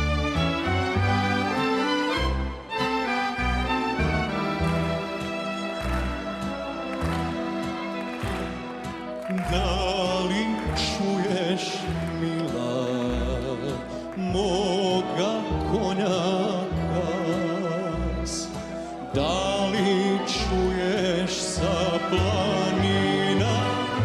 Čuješ 20.26 21.30
sa 21.30 21.98
planina 22.10 23.56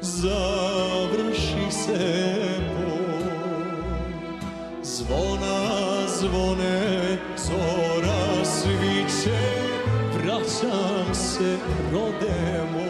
završi 0.00 1.66
se 1.70 2.28
Zvona 4.82 6.06
zvone, 6.08 7.18
zora 7.36 8.44
sviće, 8.44 9.40
vraćam 10.14 11.14
se, 11.14 11.56
rode 11.92 12.87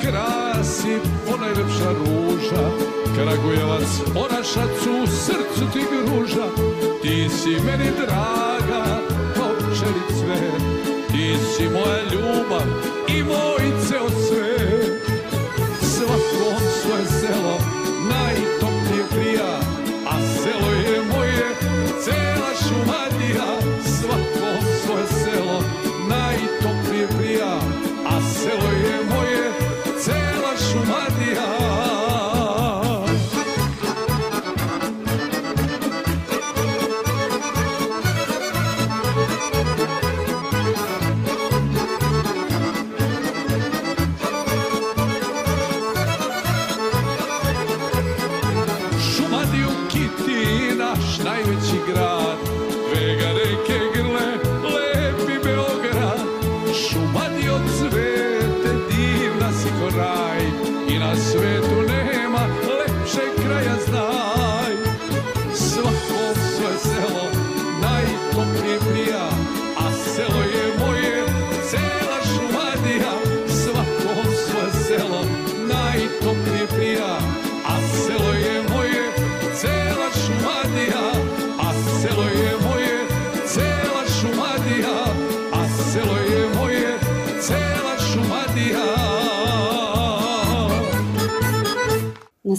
krasi 0.00 0.94
ponajlepša 1.26 1.90
ruža. 1.98 2.64
Kragujevac, 3.14 3.90
Orašac 4.24 4.86
u 4.86 5.06
srcu 5.06 5.72
ti 5.72 5.80
gruža. 5.90 6.46
Ti 7.02 7.28
si 7.28 7.50
meni 7.50 7.90
draga 8.00 8.84
kao 9.34 9.50
pčeli 9.58 10.02
cvet 10.08 10.62
Ti 11.10 11.36
si 11.56 11.68
moja 11.68 12.02
ljubav 12.12 12.66
i 13.08 13.22
moj 13.22 13.51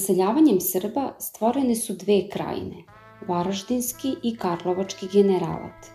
Naseljavanjem 0.03 0.59
Srba 0.61 1.13
stvorene 1.19 1.75
su 1.75 1.93
dve 1.93 2.29
krajine, 2.29 2.83
Varaždinski 3.27 4.15
i 4.23 4.35
Karlovački 4.37 5.07
generalat. 5.13 5.85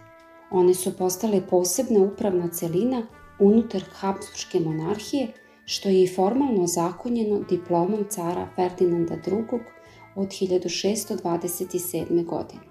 One 0.50 0.74
su 0.74 0.96
postale 0.96 1.42
posebna 1.50 2.00
upravna 2.00 2.48
celina 2.48 3.02
unutar 3.40 3.82
Habsburške 3.92 4.60
monarhije, 4.60 5.26
što 5.64 5.88
je 5.88 6.02
i 6.02 6.14
formalno 6.14 6.66
zakonjeno 6.66 7.40
diplomom 7.50 8.04
cara 8.08 8.48
Ferdinanda 8.56 9.14
II. 9.14 9.60
od 10.16 10.28
1627. 10.28 12.24
godine. 12.24 12.64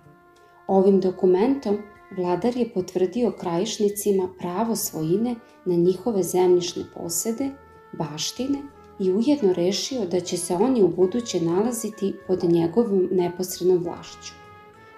Ovim 0.68 1.00
dokumentom 1.00 1.78
vladar 2.18 2.58
je 2.58 2.74
potvrdio 2.74 3.32
krajišnicima 3.40 4.30
pravo 4.40 4.76
svojine 4.76 5.36
na 5.66 5.76
njihove 5.76 6.24
zemljišne 6.24 6.84
posede, 6.96 7.50
baštine 7.94 8.77
i 9.00 9.14
ujedno 9.14 9.54
rešio 9.54 10.06
da 10.06 10.20
će 10.20 10.38
se 10.38 10.54
oni 10.54 10.84
u 10.84 10.88
buduće 10.88 11.42
nalaziti 11.42 12.16
pod 12.28 12.44
njegovom 12.44 13.10
neposrednom 13.12 13.84
vlašću. 13.84 14.34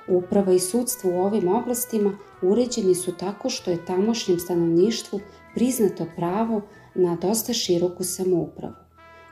Uprava 0.07 0.53
i 0.53 0.59
sudstvo 0.59 1.11
u 1.11 1.21
ovim 1.21 1.47
oblastima 1.47 2.17
uređeni 2.41 2.95
su 2.95 3.17
tako 3.17 3.49
što 3.49 3.71
je 3.71 3.85
tamošnjem 3.85 4.39
stanovništvu 4.39 5.19
priznato 5.55 6.05
pravo 6.15 6.61
na 6.95 7.15
dosta 7.15 7.53
široku 7.53 8.03
samoupravu. 8.03 8.73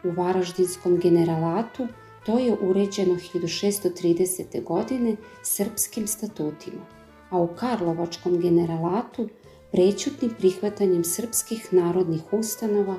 U 0.03 0.11
Varaždinskom 0.11 0.99
generalatu 0.99 1.87
to 2.25 2.39
je 2.39 2.57
uređeno 2.61 3.15
1630. 3.15 4.63
godine 4.63 5.15
srpskim 5.43 6.07
statutima, 6.07 6.85
a 7.29 7.41
u 7.41 7.47
Karlovačkom 7.47 8.41
generalatu 8.41 9.29
prećutnim 9.71 10.31
prihvatanjem 10.37 11.03
srpskih 11.03 11.67
narodnih 11.71 12.33
ustanova, 12.33 12.95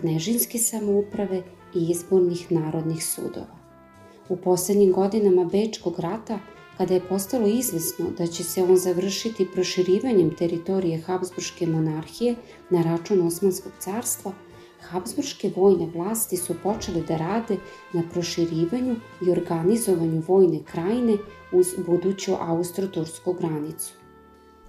knežinske 0.00 0.58
samouprave 0.58 1.42
i 1.74 1.90
izbornih 1.90 2.52
narodnih 2.52 3.04
sudova. 3.04 3.58
U 4.28 4.36
poslednjim 4.36 4.92
godinama 4.92 5.44
Bečkog 5.44 6.00
rata, 6.00 6.38
kada 6.76 6.94
je 6.94 7.08
postalo 7.08 7.46
izvesno 7.46 8.10
da 8.18 8.26
će 8.26 8.44
se 8.44 8.62
on 8.62 8.76
završiti 8.76 9.48
proširivanjem 9.54 10.34
teritorije 10.34 11.00
Habsburške 11.00 11.66
monarhije 11.66 12.34
na 12.70 12.82
račun 12.82 13.26
Osmanskog 13.26 13.72
carstva, 13.78 14.32
Habsburške 14.80 15.50
vojne 15.56 15.86
vlasti 15.94 16.36
su 16.36 16.54
počele 16.62 17.02
da 17.08 17.16
rade 17.16 17.56
na 17.92 18.02
proširivanju 18.12 18.96
i 19.26 19.30
organizovanju 19.30 20.22
vojne 20.28 20.60
krajine 20.64 21.16
uz 21.52 21.66
buduću 21.86 22.32
austro-tursku 22.40 23.32
granicu. 23.32 23.92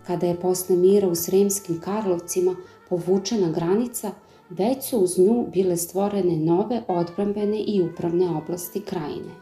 Kada 0.07 0.27
je 0.27 0.39
posle 0.39 0.75
mira 0.75 1.07
u 1.07 1.15
Sremskim 1.15 1.81
Karlovcima 1.81 2.55
povučena 2.89 3.51
granica, 3.51 4.11
već 4.49 4.83
su 4.89 4.99
uz 4.99 5.19
nju 5.19 5.47
bile 5.53 5.77
stvorene 5.77 6.37
nove 6.37 6.83
odbrambene 6.87 7.63
i 7.67 7.81
upravne 7.81 8.29
oblasti 8.29 8.81
krajine. 8.81 9.35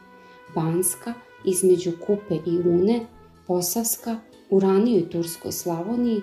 Banska 0.56 1.14
između 1.46 1.92
Kupe 2.06 2.36
i 2.46 2.58
Une, 2.70 3.06
Posavska 3.48 4.18
u 4.50 4.60
ranijoj 4.60 5.10
Turskoj 5.10 5.52
Slavoniji, 5.52 6.22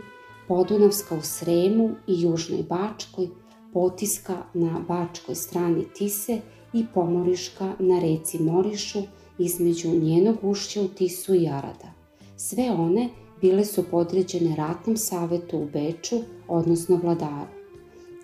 Podunavska 0.48 1.14
u 1.14 1.22
Sremu 1.22 1.90
i 2.06 2.22
Južnoj 2.22 2.62
Bačkoj, 2.62 3.28
Potiska 3.72 4.36
na 4.54 4.80
Bačkoj 4.88 5.34
strani 5.34 5.84
Tise 5.96 6.40
i 6.72 6.86
Pomoriška 6.94 7.72
na 7.78 8.00
reci 8.00 8.42
Morišu 8.42 9.02
između 9.38 9.88
njenog 9.88 10.36
ušća 10.42 10.80
u 10.80 10.88
Tisu 10.88 11.34
i 11.34 11.48
Arada. 11.48 11.92
Sve 12.36 12.70
one 12.70 13.08
bile 13.40 13.64
su 13.64 13.82
podređene 13.90 14.56
ratnom 14.56 14.96
savetu 14.96 15.58
u 15.58 15.68
Beču, 15.72 16.16
odnosno 16.48 16.96
vladaru. 16.96 17.63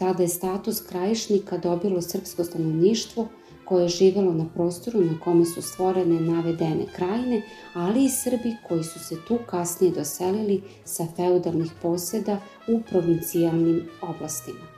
Tada 0.00 0.22
je 0.22 0.28
status 0.28 0.80
krajišnika 0.80 1.58
dobilo 1.58 2.02
srpsko 2.02 2.44
stanovništvo 2.44 3.28
koje 3.64 3.82
je 3.82 3.88
živelo 3.88 4.32
na 4.32 4.46
prostoru 4.54 5.00
na 5.00 5.20
kome 5.24 5.44
su 5.44 5.62
stvorene 5.62 6.20
navedene 6.20 6.86
krajine, 6.96 7.42
ali 7.74 8.04
i 8.04 8.08
Srbi 8.08 8.56
koji 8.68 8.84
su 8.84 8.98
se 8.98 9.16
tu 9.28 9.38
kasnije 9.46 9.92
doselili 9.92 10.62
sa 10.84 11.06
feudalnih 11.16 11.72
poseda 11.82 12.40
u 12.68 12.80
provincijalnim 12.90 13.88
oblastima. 14.02 14.69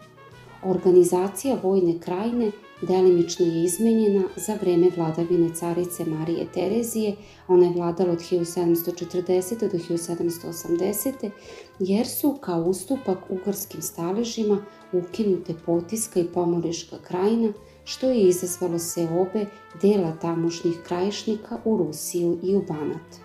Organizacija 0.64 1.56
vojne 1.62 2.00
krajine 2.00 2.50
delimično 2.82 3.46
je 3.46 3.64
izmenjena 3.64 4.22
za 4.36 4.54
vreme 4.60 4.90
vladavine 4.96 5.54
carice 5.54 6.04
Marije 6.04 6.46
Terezije, 6.54 7.16
ona 7.48 7.66
je 7.66 7.72
vladala 7.72 8.12
od 8.12 8.18
1740. 8.18 9.70
do 9.72 9.78
1780. 9.78 11.30
jer 11.78 12.06
su 12.06 12.36
kao 12.40 12.62
ustupak 12.64 13.18
ugarskim 13.28 13.82
staležima 13.82 14.64
ukinute 14.92 15.54
Potiska 15.66 16.20
i 16.20 16.28
Pomoriška 16.34 16.98
krajina, 16.98 17.52
što 17.84 18.10
je 18.10 18.28
izazvalo 18.28 18.78
seobe 18.78 19.46
dela 19.82 20.12
tamošnjih 20.20 20.74
krajišnika 20.86 21.58
u 21.64 21.76
Rusiju 21.76 22.38
i 22.42 22.56
u 22.56 22.62
Banat. 22.68 23.20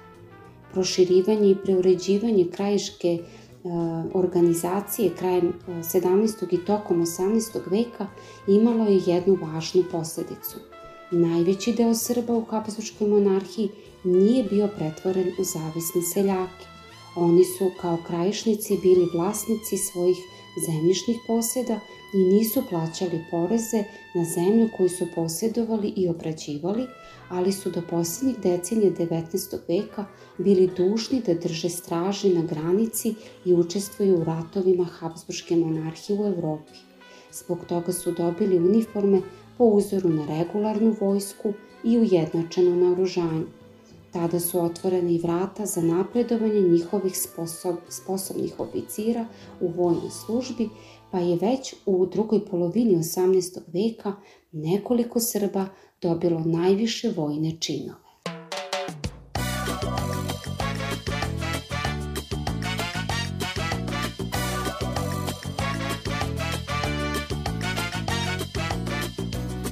Proširivanje 0.74 1.50
i 1.50 1.58
preuređivanje 1.64 2.48
krajiške 2.52 3.20
organizacije 4.14 5.16
krajem 5.16 5.54
17. 5.68 6.54
i 6.54 6.66
tokom 6.66 7.02
18. 7.02 7.60
veka 7.72 8.08
imalo 8.48 8.86
je 8.86 9.02
jednu 9.06 9.38
važnu 9.42 9.84
posledicu. 9.92 10.58
Najveći 11.12 11.74
deo 11.74 11.94
Srba 11.94 12.34
u 12.34 12.46
Habsburgskoj 12.46 13.08
monarhiji 13.08 13.70
nije 14.04 14.44
bio 14.44 14.70
pretvoren 14.78 15.28
u 15.40 15.44
zavisne 15.44 16.02
seljake. 16.14 16.66
Oni 17.16 17.44
su 17.44 17.72
kao 17.82 17.98
krajišnici 18.08 18.78
bili 18.78 19.10
vlasnici 19.14 19.78
svojih 19.78 20.18
zemljišnih 20.68 21.18
posjeda 21.28 21.80
i 22.14 22.18
nisu 22.18 22.64
plaćali 22.70 23.26
poreze 23.32 23.84
na 24.16 24.26
zemlju 24.26 24.70
koju 24.78 24.90
su 24.90 25.08
posjedovali 25.16 25.94
i 25.96 26.10
obrađivali, 26.10 26.88
ali 27.30 27.52
su 27.52 27.72
do 27.72 27.82
posljednjih 27.90 28.40
decenija 28.40 28.92
19. 28.92 29.58
veka 29.68 30.06
bili 30.38 30.70
dužni 30.78 31.22
da 31.26 31.34
drže 31.34 31.70
straže 31.70 32.30
na 32.30 32.42
granici 32.42 33.16
i 33.46 33.54
učestvuju 33.54 34.18
u 34.18 34.24
ratovima 34.24 34.86
Habsburgske 34.86 35.56
monarhije 35.56 36.20
u 36.20 36.26
Evropi. 36.26 36.74
Zbog 37.34 37.66
toga 37.68 37.94
su 37.94 38.12
dobili 38.12 38.58
uniforme 38.58 39.22
po 39.58 39.64
uzoru 39.64 40.10
na 40.10 40.26
regularnu 40.26 40.96
vojsku 41.02 41.54
i 41.84 42.00
ujednačeno 42.00 42.76
naoružanje. 42.76 43.46
Tada 44.12 44.40
su 44.40 44.60
otvorene 44.60 45.14
i 45.16 45.20
vrata 45.20 45.66
za 45.66 45.82
napredovanje 45.82 46.62
njihovih 46.62 47.18
sposob, 47.18 47.76
sposobnih 47.90 48.60
oficira 48.60 49.26
u 49.62 49.68
vojnoj 49.68 50.10
službi, 50.26 50.70
pa 51.12 51.20
je 51.20 51.38
već 51.42 51.76
u 51.86 52.06
drugoj 52.06 52.46
polovini 52.46 52.96
18. 52.96 53.60
veka 53.68 54.14
nekoliko 54.52 55.20
Srba 55.20 55.66
dobilo 56.02 56.40
najviše 56.46 57.12
vojne 57.16 57.52
činove. 57.60 58.08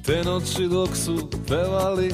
Te 0.06 0.24
noći 0.24 0.68
dok 0.68 0.96
su 0.96 1.30
pevali 1.48 2.14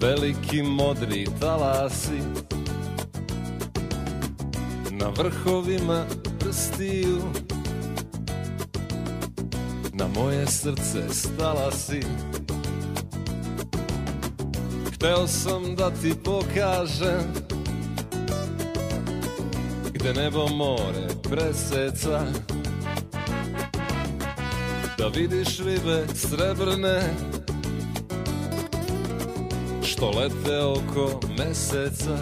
Veliki 0.00 0.62
modri 0.62 1.26
talasi 1.40 2.20
Na 4.90 5.08
vrhovima 5.08 6.04
prstiju 6.38 7.18
Na 10.00 10.08
moje 10.20 10.46
srce 10.46 11.02
stala 11.12 11.72
si. 11.72 12.00
Hteo 14.94 15.26
sam 15.26 15.76
da 15.76 15.90
ti 15.90 16.14
pokažem 16.24 17.32
Gde 19.92 20.14
nebo 20.14 20.48
more 20.48 21.06
preseca. 21.30 22.24
Da 24.98 25.06
vidiš 25.14 25.58
ribe 25.58 26.06
srebrne 26.14 27.14
Što 29.82 30.10
lete 30.10 30.58
oko 30.64 31.20
meseca 31.38 32.18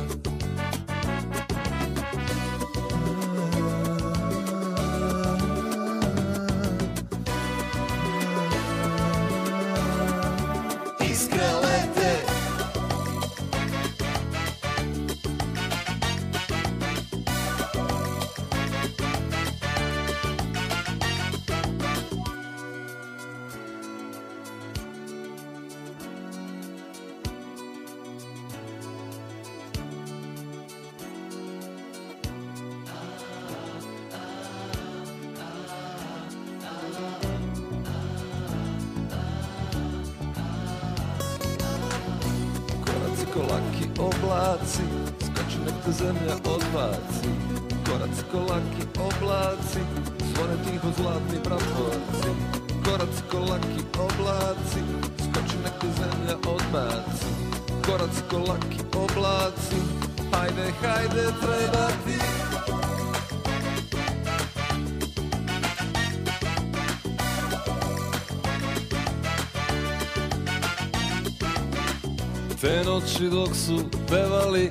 Noći 73.20 73.30
dok 73.30 73.56
su 73.56 73.80
pevali 74.08 74.68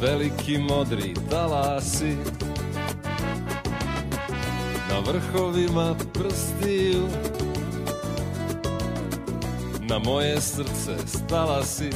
Veliki 0.00 0.58
modri 0.58 1.14
talasi. 1.30 2.16
Na 4.90 4.98
vrhovima 4.98 5.94
prstiju 6.14 7.02
Na 9.80 9.98
moje 9.98 10.40
srce 10.40 11.06
stala 11.06 11.64
si 11.64 11.90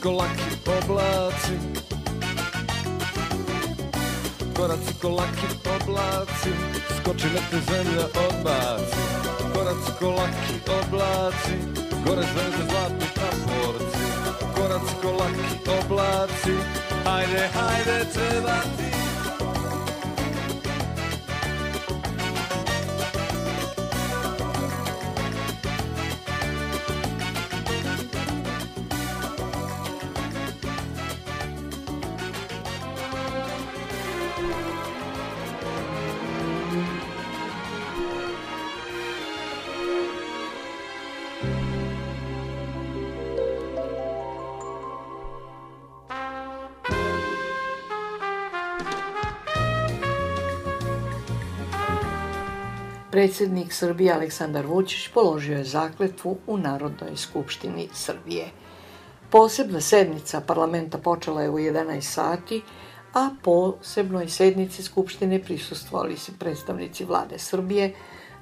ko 0.00 0.10
laki 0.10 0.50
oblaci 0.64 1.54
Koraci 4.56 4.92
ko 5.00 5.08
laki 5.08 5.48
oblaci 5.76 6.50
Skoči 6.96 7.28
nek 7.34 7.44
te 7.50 7.58
zemlja 7.68 8.06
odbaci. 8.24 9.02
Koraci 9.54 9.92
ko 10.00 10.08
laki 10.16 10.56
oblaci 10.78 11.56
Gore 12.04 12.24
zvezde 12.32 12.64
zlatni 12.70 13.06
praporci. 13.14 14.04
Koraci 14.56 14.94
ko 15.02 15.10
laki 15.20 15.46
oblaci 15.78 16.54
Hajde, 17.04 17.44
hajde, 17.54 17.96
treba 18.12 18.89
Predsjednik 53.20 53.72
Srbije 53.72 54.12
Aleksandar 54.12 54.66
Vučić 54.66 55.08
položio 55.08 55.58
je 55.58 55.64
zakletvu 55.64 56.38
u 56.46 56.56
Narodnoj 56.58 57.16
skupštini 57.16 57.88
Srbije. 57.92 58.46
Posebna 59.30 59.80
sednica 59.80 60.40
parlamenta 60.40 60.98
počela 60.98 61.42
je 61.42 61.50
u 61.50 61.58
11 61.58 62.00
sati, 62.00 62.62
a 63.14 63.28
posebnoj 63.42 64.28
sednici 64.28 64.82
Skupštine 64.82 65.42
prisustvovali 65.42 66.16
se 66.16 66.32
predstavnici 66.38 67.04
vlade 67.04 67.38
Srbije, 67.38 67.92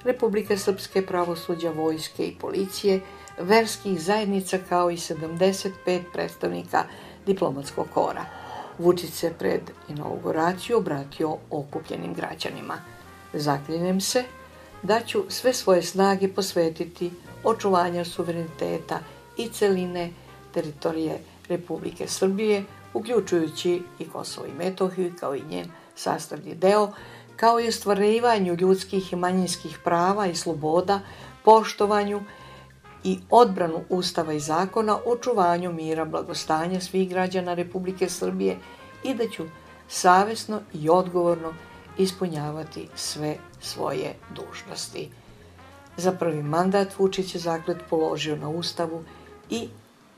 Republike 0.04 0.58
Srpske, 0.58 1.06
pravosuđa, 1.06 1.70
vojske 1.70 2.26
i 2.26 2.38
policije, 2.40 3.00
verskih 3.38 4.00
zajednica 4.00 4.58
kao 4.68 4.90
i 4.90 4.96
75 4.96 6.02
predstavnika 6.12 6.84
diplomatskog 7.26 7.86
kora. 7.94 8.24
Vučić 8.78 9.10
se 9.10 9.32
pred 9.38 9.70
inauguraciju 9.88 10.78
obratio 10.78 11.36
okupljenim 11.50 12.14
građanima. 12.14 12.74
Zaklinjem 13.32 14.00
se 14.00 14.37
da 14.82 15.00
ću 15.00 15.24
sve 15.28 15.52
svoje 15.54 15.82
snage 15.82 16.28
posvetiti 16.28 17.10
očuvanju 17.44 18.04
suvereniteta 18.04 18.98
i 19.36 19.48
celine 19.48 20.10
teritorije 20.54 21.18
Republike 21.48 22.06
Srbije, 22.06 22.64
uključujući 22.94 23.82
i 23.98 24.08
Kosovo 24.08 24.46
i 24.46 24.58
Metohiju 24.58 25.12
kao 25.20 25.34
i 25.34 25.42
njen 25.50 25.66
sastavni 25.94 26.54
deo, 26.54 26.92
kao 27.36 27.60
i 27.60 27.68
ostvarivanju 27.68 28.56
ljudskih 28.60 29.12
i 29.12 29.16
manjinskih 29.16 29.78
prava 29.84 30.26
i 30.26 30.34
sloboda, 30.34 31.00
poštovanju 31.44 32.22
i 33.04 33.18
odbranu 33.30 33.84
Ustava 33.88 34.32
i 34.32 34.40
zakona, 34.40 34.98
očuvanju 35.06 35.72
mira, 35.72 36.04
blagostanja 36.04 36.80
svih 36.80 37.08
građana 37.08 37.54
Republike 37.54 38.08
Srbije 38.08 38.58
i 39.04 39.14
da 39.14 39.28
ću 39.28 39.44
savesno 39.88 40.60
i 40.72 40.88
odgovorno 40.88 41.54
ispunjavati 41.98 42.88
sve 42.94 43.36
svoje 43.60 44.14
dužnosti. 44.30 45.10
Za 45.96 46.12
prvi 46.12 46.42
mandat 46.42 46.98
Vučić 46.98 47.34
je 47.34 47.40
zaklet 47.40 47.78
položio 47.90 48.36
na 48.36 48.48
Ustavu 48.48 49.04
i 49.50 49.68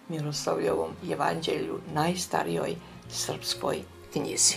Miroslavljevom 0.08 0.90
evanđelju 1.12 1.80
najstarijoj 1.94 2.76
srpskoj 3.10 3.82
knjizi. 4.12 4.56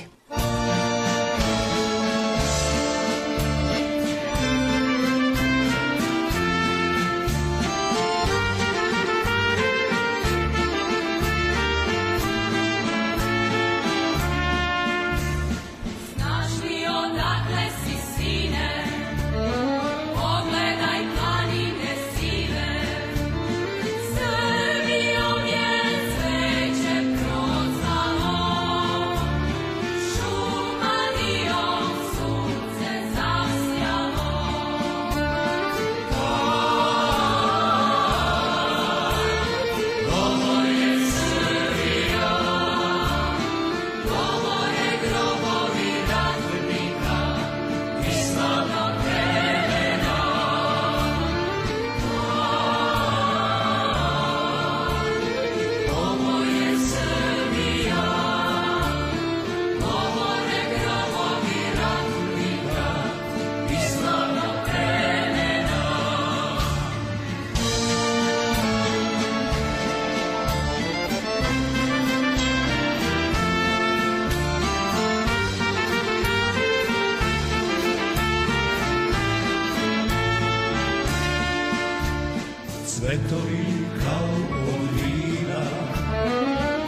Cvetovi 83.14 83.66
kao 84.04 84.30
od 84.74 84.90
vina 84.96 85.66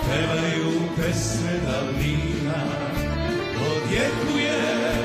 Pevaju 0.08 0.72
pesme 0.98 1.52
davnina 1.66 2.64
Odjekuje 3.72 5.05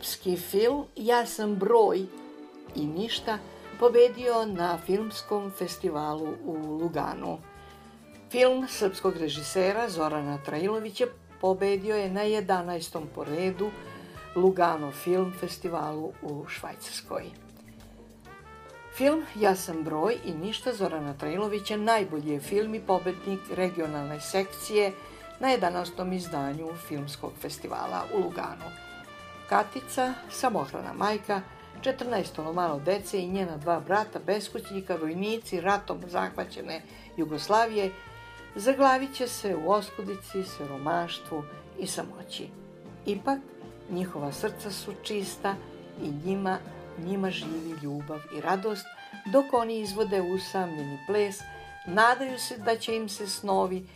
srpski 0.00 0.36
film 0.36 0.84
Ja 0.96 1.26
sam 1.26 1.54
broj 1.54 2.06
i 2.76 2.86
ništa 2.86 3.38
pobedio 3.78 4.46
na 4.46 4.78
filmskom 4.86 5.50
festivalu 5.50 6.28
u 6.44 6.52
Luganu. 6.56 7.38
Film 8.30 8.68
srpskog 8.68 9.16
režisera 9.16 9.88
Zorana 9.88 10.38
Trailovića 10.44 11.04
pobedio 11.40 11.96
je 11.96 12.10
na 12.10 12.20
11. 12.20 13.00
poredu 13.14 13.70
Lugano 14.36 14.92
Film 14.92 15.32
Festivalu 15.40 16.12
u 16.22 16.48
Švajcarskoj. 16.48 17.24
Film 18.96 19.24
Ja 19.40 19.56
sam 19.56 19.84
broj 19.84 20.16
i 20.24 20.32
ništa 20.32 20.72
Zorana 20.72 21.14
Trailovića 21.14 21.76
najbolji 21.76 22.30
je 22.30 22.40
film 22.40 22.74
i 22.74 22.80
pobednik 22.80 23.40
regionalne 23.54 24.20
sekcije 24.20 24.92
na 25.40 25.48
11. 25.48 26.16
izdanju 26.16 26.68
Filmskog 26.88 27.32
festivala 27.40 28.04
u 28.14 28.18
Luganu. 28.18 28.89
Katica, 29.50 30.14
samohrana 30.30 30.92
majka, 30.92 31.40
14 31.82 32.52
malo 32.52 32.78
dece 32.78 33.18
i 33.18 33.28
njena 33.28 33.56
dva 33.56 33.80
brata, 33.80 34.18
beskućnika, 34.26 34.96
vojnici, 34.96 35.60
ratom 35.60 36.00
zahvaćene 36.06 36.82
Jugoslavije, 37.16 37.92
zaglavit 38.54 39.14
će 39.14 39.28
se 39.28 39.56
u 39.56 39.70
oskudici, 39.70 40.44
siromaštvu 40.44 41.44
i 41.78 41.86
samoći. 41.86 42.48
Ipak, 43.06 43.38
njihova 43.90 44.32
srca 44.32 44.70
su 44.70 44.92
čista 45.02 45.54
i 46.02 46.10
njima, 46.24 46.58
njima 46.98 47.30
živi 47.30 47.76
ljubav 47.82 48.20
i 48.36 48.40
radost, 48.40 48.86
dok 49.32 49.44
oni 49.52 49.80
izvode 49.80 50.20
usamljeni 50.20 50.98
ples, 51.06 51.38
nadaju 51.86 52.38
se 52.38 52.58
da 52.58 52.76
će 52.76 52.96
im 52.96 53.08
se 53.08 53.26
snovi 53.26 53.86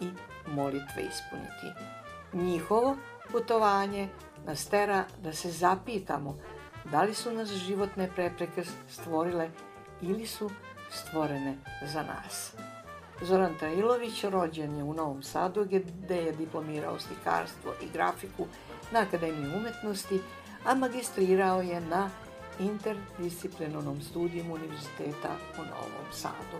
i 0.00 0.08
molitve 0.46 1.02
ispuniti. 1.02 1.78
Njihovo 2.32 2.96
putovanje 3.32 4.08
nas 4.46 4.66
tera 4.66 5.04
da 5.22 5.32
se 5.32 5.50
zapitamo 5.50 6.38
da 6.90 7.02
li 7.02 7.14
su 7.14 7.32
nas 7.32 7.48
životne 7.48 8.10
prepreke 8.14 8.64
stvorile 8.88 9.50
ili 10.02 10.26
su 10.26 10.50
stvorene 10.90 11.56
za 11.92 12.02
nas. 12.02 12.54
Zoran 13.22 13.54
Trailović 13.58 14.24
rođen 14.24 14.76
je 14.76 14.82
u 14.82 14.94
Novom 14.94 15.22
Sadu 15.22 15.64
gde 15.64 16.16
je 16.16 16.32
diplomirao 16.32 16.98
slikarstvo 16.98 17.72
i 17.82 17.88
grafiku 17.92 18.46
na 18.92 19.00
Akademiji 19.00 19.56
umetnosti, 19.56 20.20
a 20.64 20.74
magistrirao 20.74 21.62
je 21.62 21.80
na 21.80 22.10
interdisciplinarnom 22.60 24.02
studiju 24.02 24.44
Univerziteta 24.44 25.36
u 25.58 25.62
Novom 25.62 26.12
Sadu. 26.12 26.58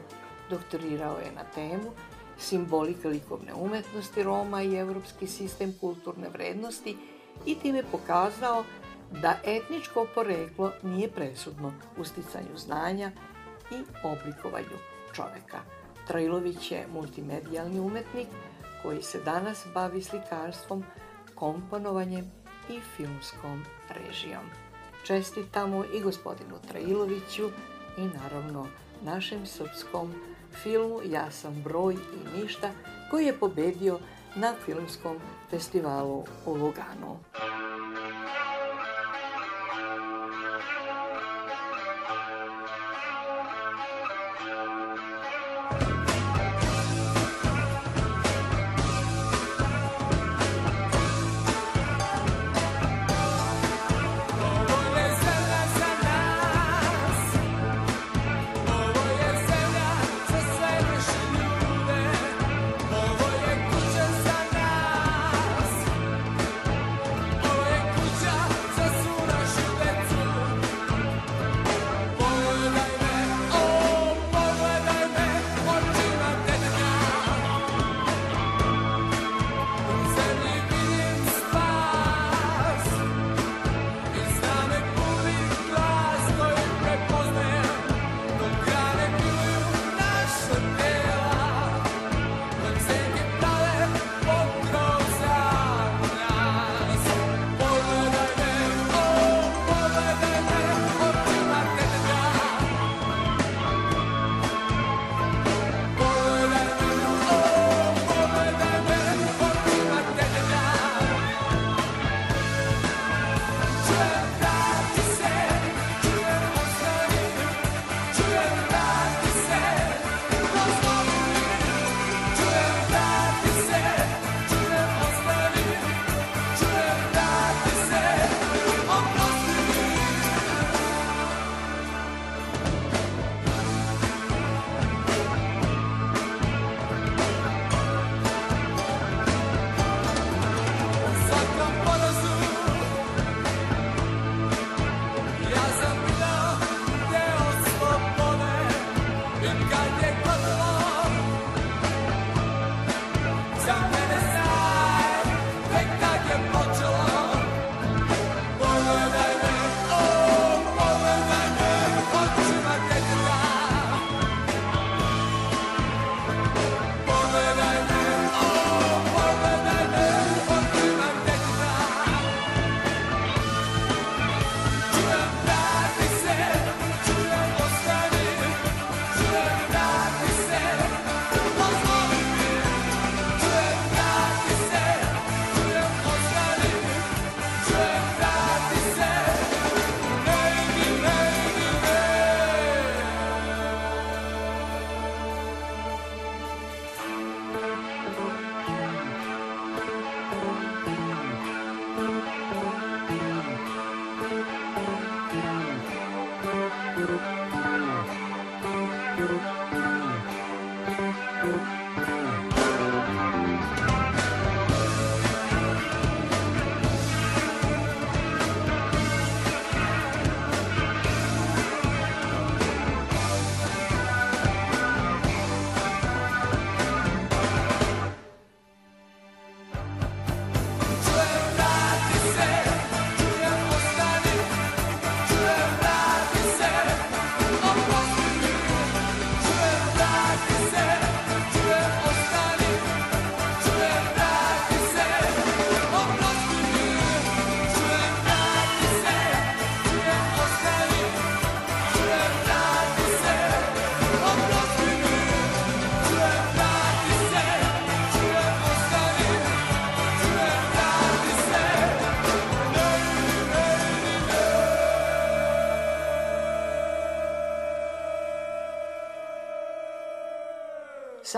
Doktorirao 0.51 1.19
je 1.19 1.33
na 1.33 1.45
temu 1.55 1.91
simbolika 2.39 3.09
likovne 3.09 3.55
umetnosti 3.55 4.23
Roma 4.23 4.63
i 4.63 4.77
evropski 4.77 5.27
sistem 5.27 5.75
kulturne 5.81 6.29
vrednosti 6.29 6.97
i 7.47 7.55
time 7.55 7.83
pokazao 7.93 8.65
da 9.11 9.37
etničko 9.45 10.07
poreklo 10.15 10.73
nije 10.83 11.11
presudno 11.11 11.73
u 11.99 12.05
sticanju 12.05 12.57
znanja 12.57 13.11
i 13.71 13.75
oblikovanju 14.03 14.79
čoveka. 15.13 15.59
Trajlović 16.07 16.71
je 16.71 16.87
multimedijalni 16.93 17.81
umetnik 17.81 18.29
koji 18.83 19.03
se 19.03 19.21
danas 19.25 19.67
bavi 19.75 20.03
slikarstvom, 20.03 20.85
komponovanjem 21.35 22.31
i 22.69 22.81
filmskom 22.97 23.65
režijom. 23.89 24.45
Čestitamo 25.07 25.85
i 25.95 26.01
gospodinu 26.01 26.55
Trailoviću 26.69 27.51
i 27.99 28.01
naravno 28.01 28.67
našem 29.03 29.47
srpskom 29.47 30.15
filmu 30.63 31.01
Ja 31.05 31.31
sam 31.31 31.63
broj 31.63 31.95
i 31.95 32.41
ništa 32.41 32.71
koji 33.11 33.27
je 33.27 33.39
pobedio 33.39 33.99
na 34.37 34.55
filmskom 34.67 35.17
festivalu 35.51 36.25
u 36.47 36.55
Luganu. 36.55 37.19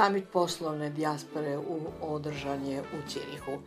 Samit 0.06 0.28
poslovne 0.32 0.90
dijaspore 0.90 1.58
u, 1.58 1.80
održan 2.00 2.66
je 2.66 2.80
u 2.80 3.08
Cirihu. 3.08 3.62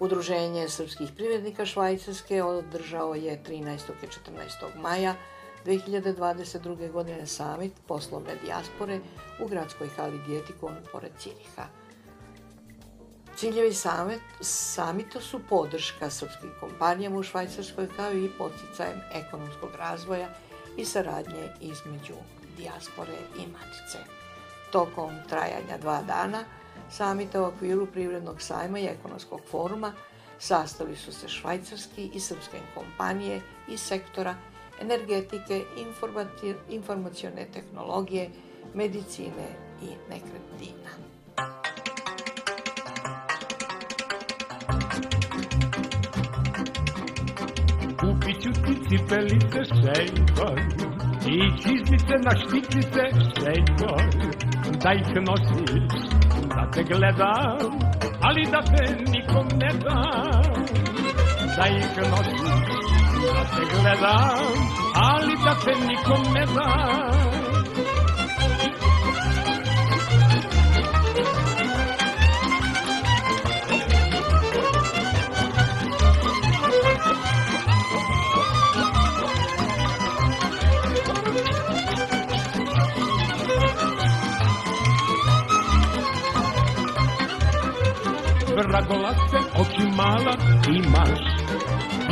Udruženje 0.00 0.68
srpskih 0.68 1.10
privrednika 1.16 1.66
Švajcarske 1.66 2.42
održao 2.42 3.14
je 3.14 3.42
13. 3.48 3.76
i 4.02 4.06
14. 4.06 4.80
maja 4.82 5.14
2022. 5.64 6.92
godine 6.92 7.26
samit 7.26 7.72
poslovne 7.86 8.36
dijaspore 8.44 9.00
u 9.44 9.48
gradskoj 9.48 9.88
hali 9.96 10.20
Djetikon 10.26 10.76
pored 10.92 11.12
Ciriha. 11.18 11.66
Ciljevi 13.36 13.74
samet, 13.74 14.20
samita 14.40 15.20
su 15.20 15.40
podrška 15.48 16.10
srpskim 16.10 16.50
kompanijama 16.60 17.18
u 17.18 17.22
Švajcarskoj 17.22 17.88
kao 17.96 18.12
i 18.12 18.30
poticajem 18.38 19.00
ekonomskog 19.14 19.70
razvoja 19.78 20.28
i 20.76 20.84
saradnje 20.84 21.48
između 21.60 22.14
dijaspore 22.56 23.18
i 23.38 23.46
matice. 23.52 24.17
Tokom 24.72 25.10
trajanja 25.28 25.78
dva 25.80 26.02
dana 26.02 26.44
samita 26.90 27.42
u 27.42 27.44
okviru 27.44 27.86
Privrednog 27.86 28.42
sajma 28.42 28.78
i 28.78 28.86
ekonomskog 28.86 29.40
foruma 29.50 29.92
sastali 30.38 30.96
su 30.96 31.12
se 31.12 31.28
švajcarski 31.28 32.10
i 32.14 32.20
srpske 32.20 32.58
kompanije 32.74 33.40
iz 33.68 33.80
sektora 33.80 34.34
energetike, 34.80 35.64
informacione 36.70 37.46
tehnologije, 37.52 38.30
medicine 38.74 39.48
i 39.82 39.86
nekretnina. 40.10 40.90
Kupiću 48.00 48.52
ti 48.52 48.74
cipelice 48.88 49.64
šeljkoj 49.64 50.62
i 51.26 51.62
čizmice 51.62 52.14
na 52.24 52.30
štičice 52.36 53.02
šeljkoj, 53.34 54.02
da 54.82 54.92
ih 54.92 55.22
nosiš, 55.26 55.70
da 56.48 56.70
te 56.72 56.82
gledam, 56.82 57.78
ali 58.20 58.46
da 58.52 58.60
te 58.62 58.84
nikom 59.10 59.46
ne 59.60 59.68
dam. 59.84 60.64
Da 61.56 61.66
ih 61.68 62.10
nosiš, 62.10 62.40
da 63.34 63.44
te 63.56 63.62
gledam, 63.74 64.54
ali 64.94 65.34
da 65.44 65.54
te 65.64 65.72
nikom 65.86 66.32
ne 66.34 66.44
dam. 66.46 67.17
Vragolaste 88.88 89.38
oči 89.60 89.84
mala 89.96 90.34
imaš 90.76 91.20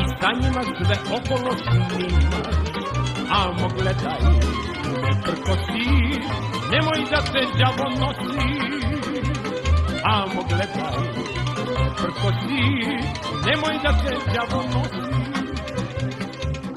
I 0.01 0.05
sa 0.20 0.31
njima 0.41 0.62
sve 0.62 0.97
okolo 1.16 1.53
snimaš 1.64 2.57
Amo 3.31 3.68
gledaj, 3.79 4.20
ne 5.03 5.12
prkosi 5.22 5.89
Nemoj 6.70 7.01
da 7.11 7.20
te 7.33 7.43
đavo 7.59 7.89
nosi. 8.01 8.49
Amo 10.05 10.43
gledaj, 10.49 10.99
ne 11.79 11.87
prkosi 11.97 12.62
Nemoj 13.47 13.77
da 13.83 13.93
te 14.03 14.12
đavo 14.35 14.62
nosi. 14.74 15.03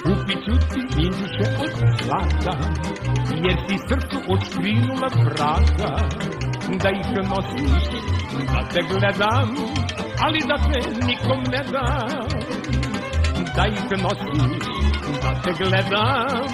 Kupiću 0.03 0.55
ti 0.69 0.81
vinduše 0.95 1.47
od 1.63 1.71
zlata 2.03 2.57
Jer 3.43 3.67
ti 3.67 3.77
srcu 3.89 4.17
odškrinula 4.27 5.09
vrata 5.25 6.09
Da 6.83 6.89
ih 6.89 7.29
nosiš 7.29 7.98
da 8.45 8.61
te 8.73 8.81
gledam, 8.89 9.49
ali 10.23 10.39
da 10.49 10.57
te 10.69 10.79
nikom 11.07 11.41
ne 11.53 11.63
dam. 11.73 12.27
Da 13.55 13.63
ih 13.67 13.83
nosiš, 14.03 14.67
da 15.23 15.31
te 15.43 15.51
gledam, 15.59 16.47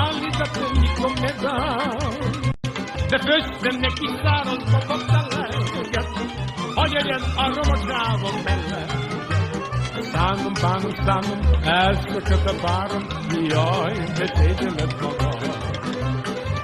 ali 0.00 0.28
da 0.38 0.46
te 0.54 0.64
nikom 0.80 1.14
ne 1.22 1.32
dam. 1.42 2.38
Det 3.10 3.18
behövs 3.26 3.78
neki 3.84 4.08
saron 4.22 4.60
på 4.70 4.78
bortaläget, 4.88 6.08
oljeljen 6.82 7.24
aromatrav 7.44 8.20
och 8.28 8.38
mellan. 8.44 8.88
Sanum, 10.12 10.54
banum, 10.62 10.94
sanum, 11.06 11.40
älskar 11.64 12.54
barum, 12.62 13.04
jag 13.50 13.90
är 13.92 14.08
betydligt 14.18 15.17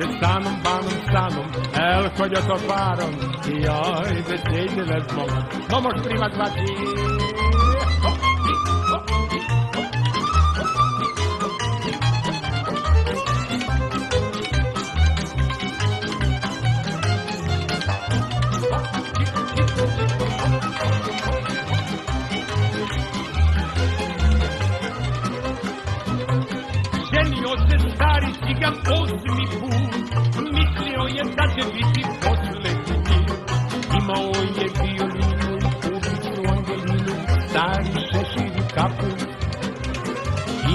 én 0.04 0.18
szánom, 0.20 0.60
bánom, 0.62 1.04
szánom, 1.12 1.50
elfogyott 1.72 2.48
a 2.48 2.58
párom, 2.66 3.10
jaj, 3.46 4.22
de 4.28 4.40
szégyen 4.44 4.86
lesz 4.86 5.12
magam. 5.14 5.46
Na 5.68 5.80
most 5.80 6.06
primát 6.06 6.36
vágyi! 6.36 6.72
Genio, 27.10 27.56
se 27.68 27.78
stari, 27.78 28.30
cigam, 28.46 28.74
osmi 28.86 29.46
pur. 29.60 29.83
Stari 37.74 38.06
šešir 38.12 38.46
i 38.46 38.68
kaput. 38.74 39.22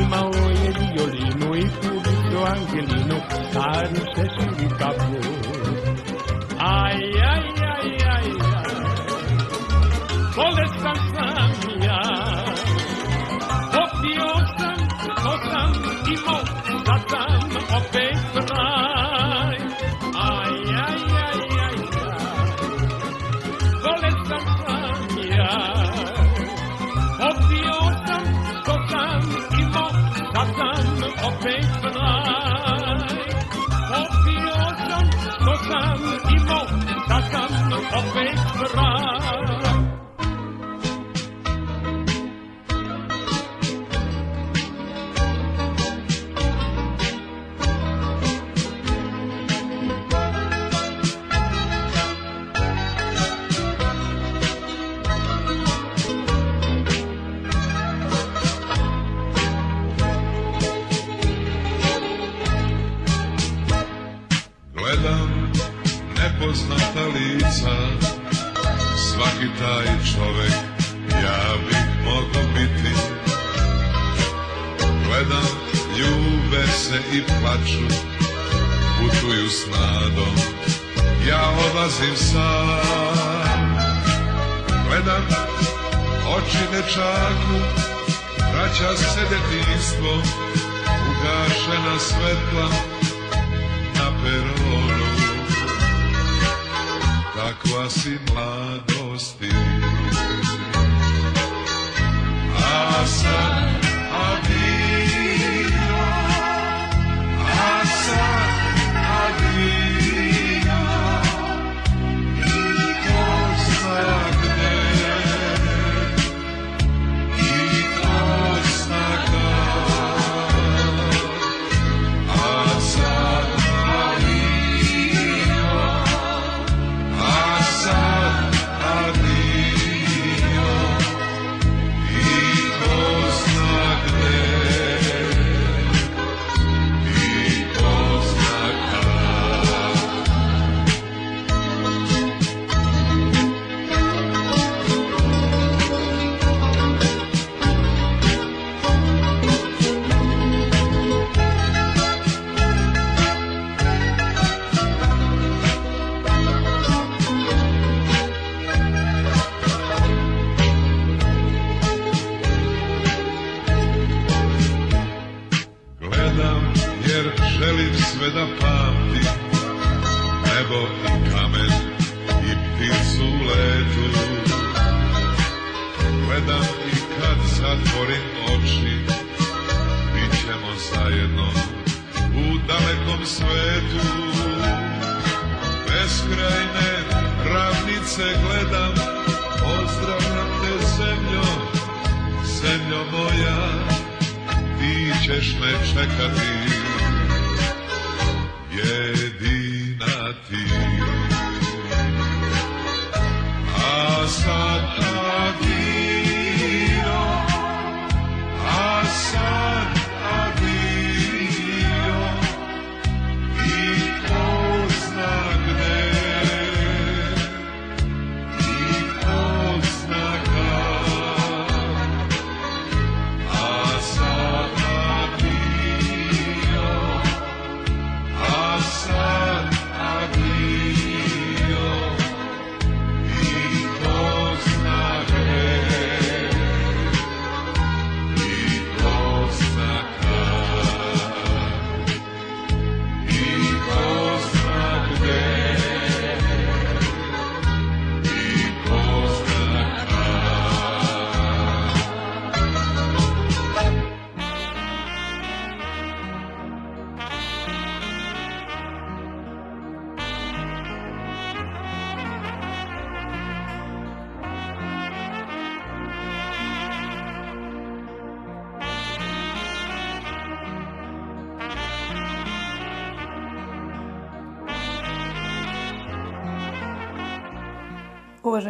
Imao 0.01 0.31
je 0.49 0.73
violinu 0.79 1.55
i 1.55 1.67
kubicu 1.81 2.39
Angelinu, 2.51 3.19
stari 3.49 4.01
šešir 4.15 4.65
i 4.65 4.69
kaput. 4.79 5.25
Aj, 6.59 6.95
aj, 7.33 7.45
aj, 7.75 7.87
aj, 8.15 8.27
aj, 8.55 8.69
bolestan 10.35 10.99
sam 11.15 11.81
ja, 11.83 12.01
popio 13.71 14.31
sam, 14.57 14.89
što 15.01 15.31
sam 15.49 15.73
imao, 16.13 16.41
sad 16.85 17.01
sam 17.09 17.39
opet 17.39 17.48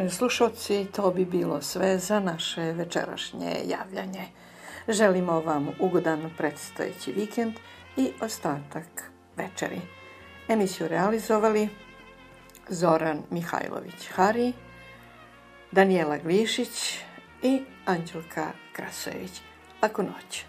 Uvaženi 0.09 0.17
slušalci, 0.17 0.87
to 0.95 1.11
bi 1.11 1.25
bilo 1.25 1.61
sve 1.61 1.97
za 1.97 2.19
naše 2.19 2.61
večerašnje 2.61 3.61
javljanje. 3.65 4.25
Želimo 4.87 5.39
vam 5.39 5.67
ugodan 5.79 6.29
predstojeći 6.37 7.11
vikend 7.11 7.53
i 7.97 8.11
ostatak 8.21 9.11
večeri. 9.35 9.81
Emisiju 10.47 10.87
realizovali 10.87 11.69
Zoran 12.69 13.21
Mihajlović-Hari, 13.31 14.53
Danijela 15.71 16.17
Glišić 16.17 16.99
i 17.43 17.61
Anđelka 17.85 18.47
Krasojević. 18.73 19.41
Laku 19.81 20.03
noć. 20.03 20.48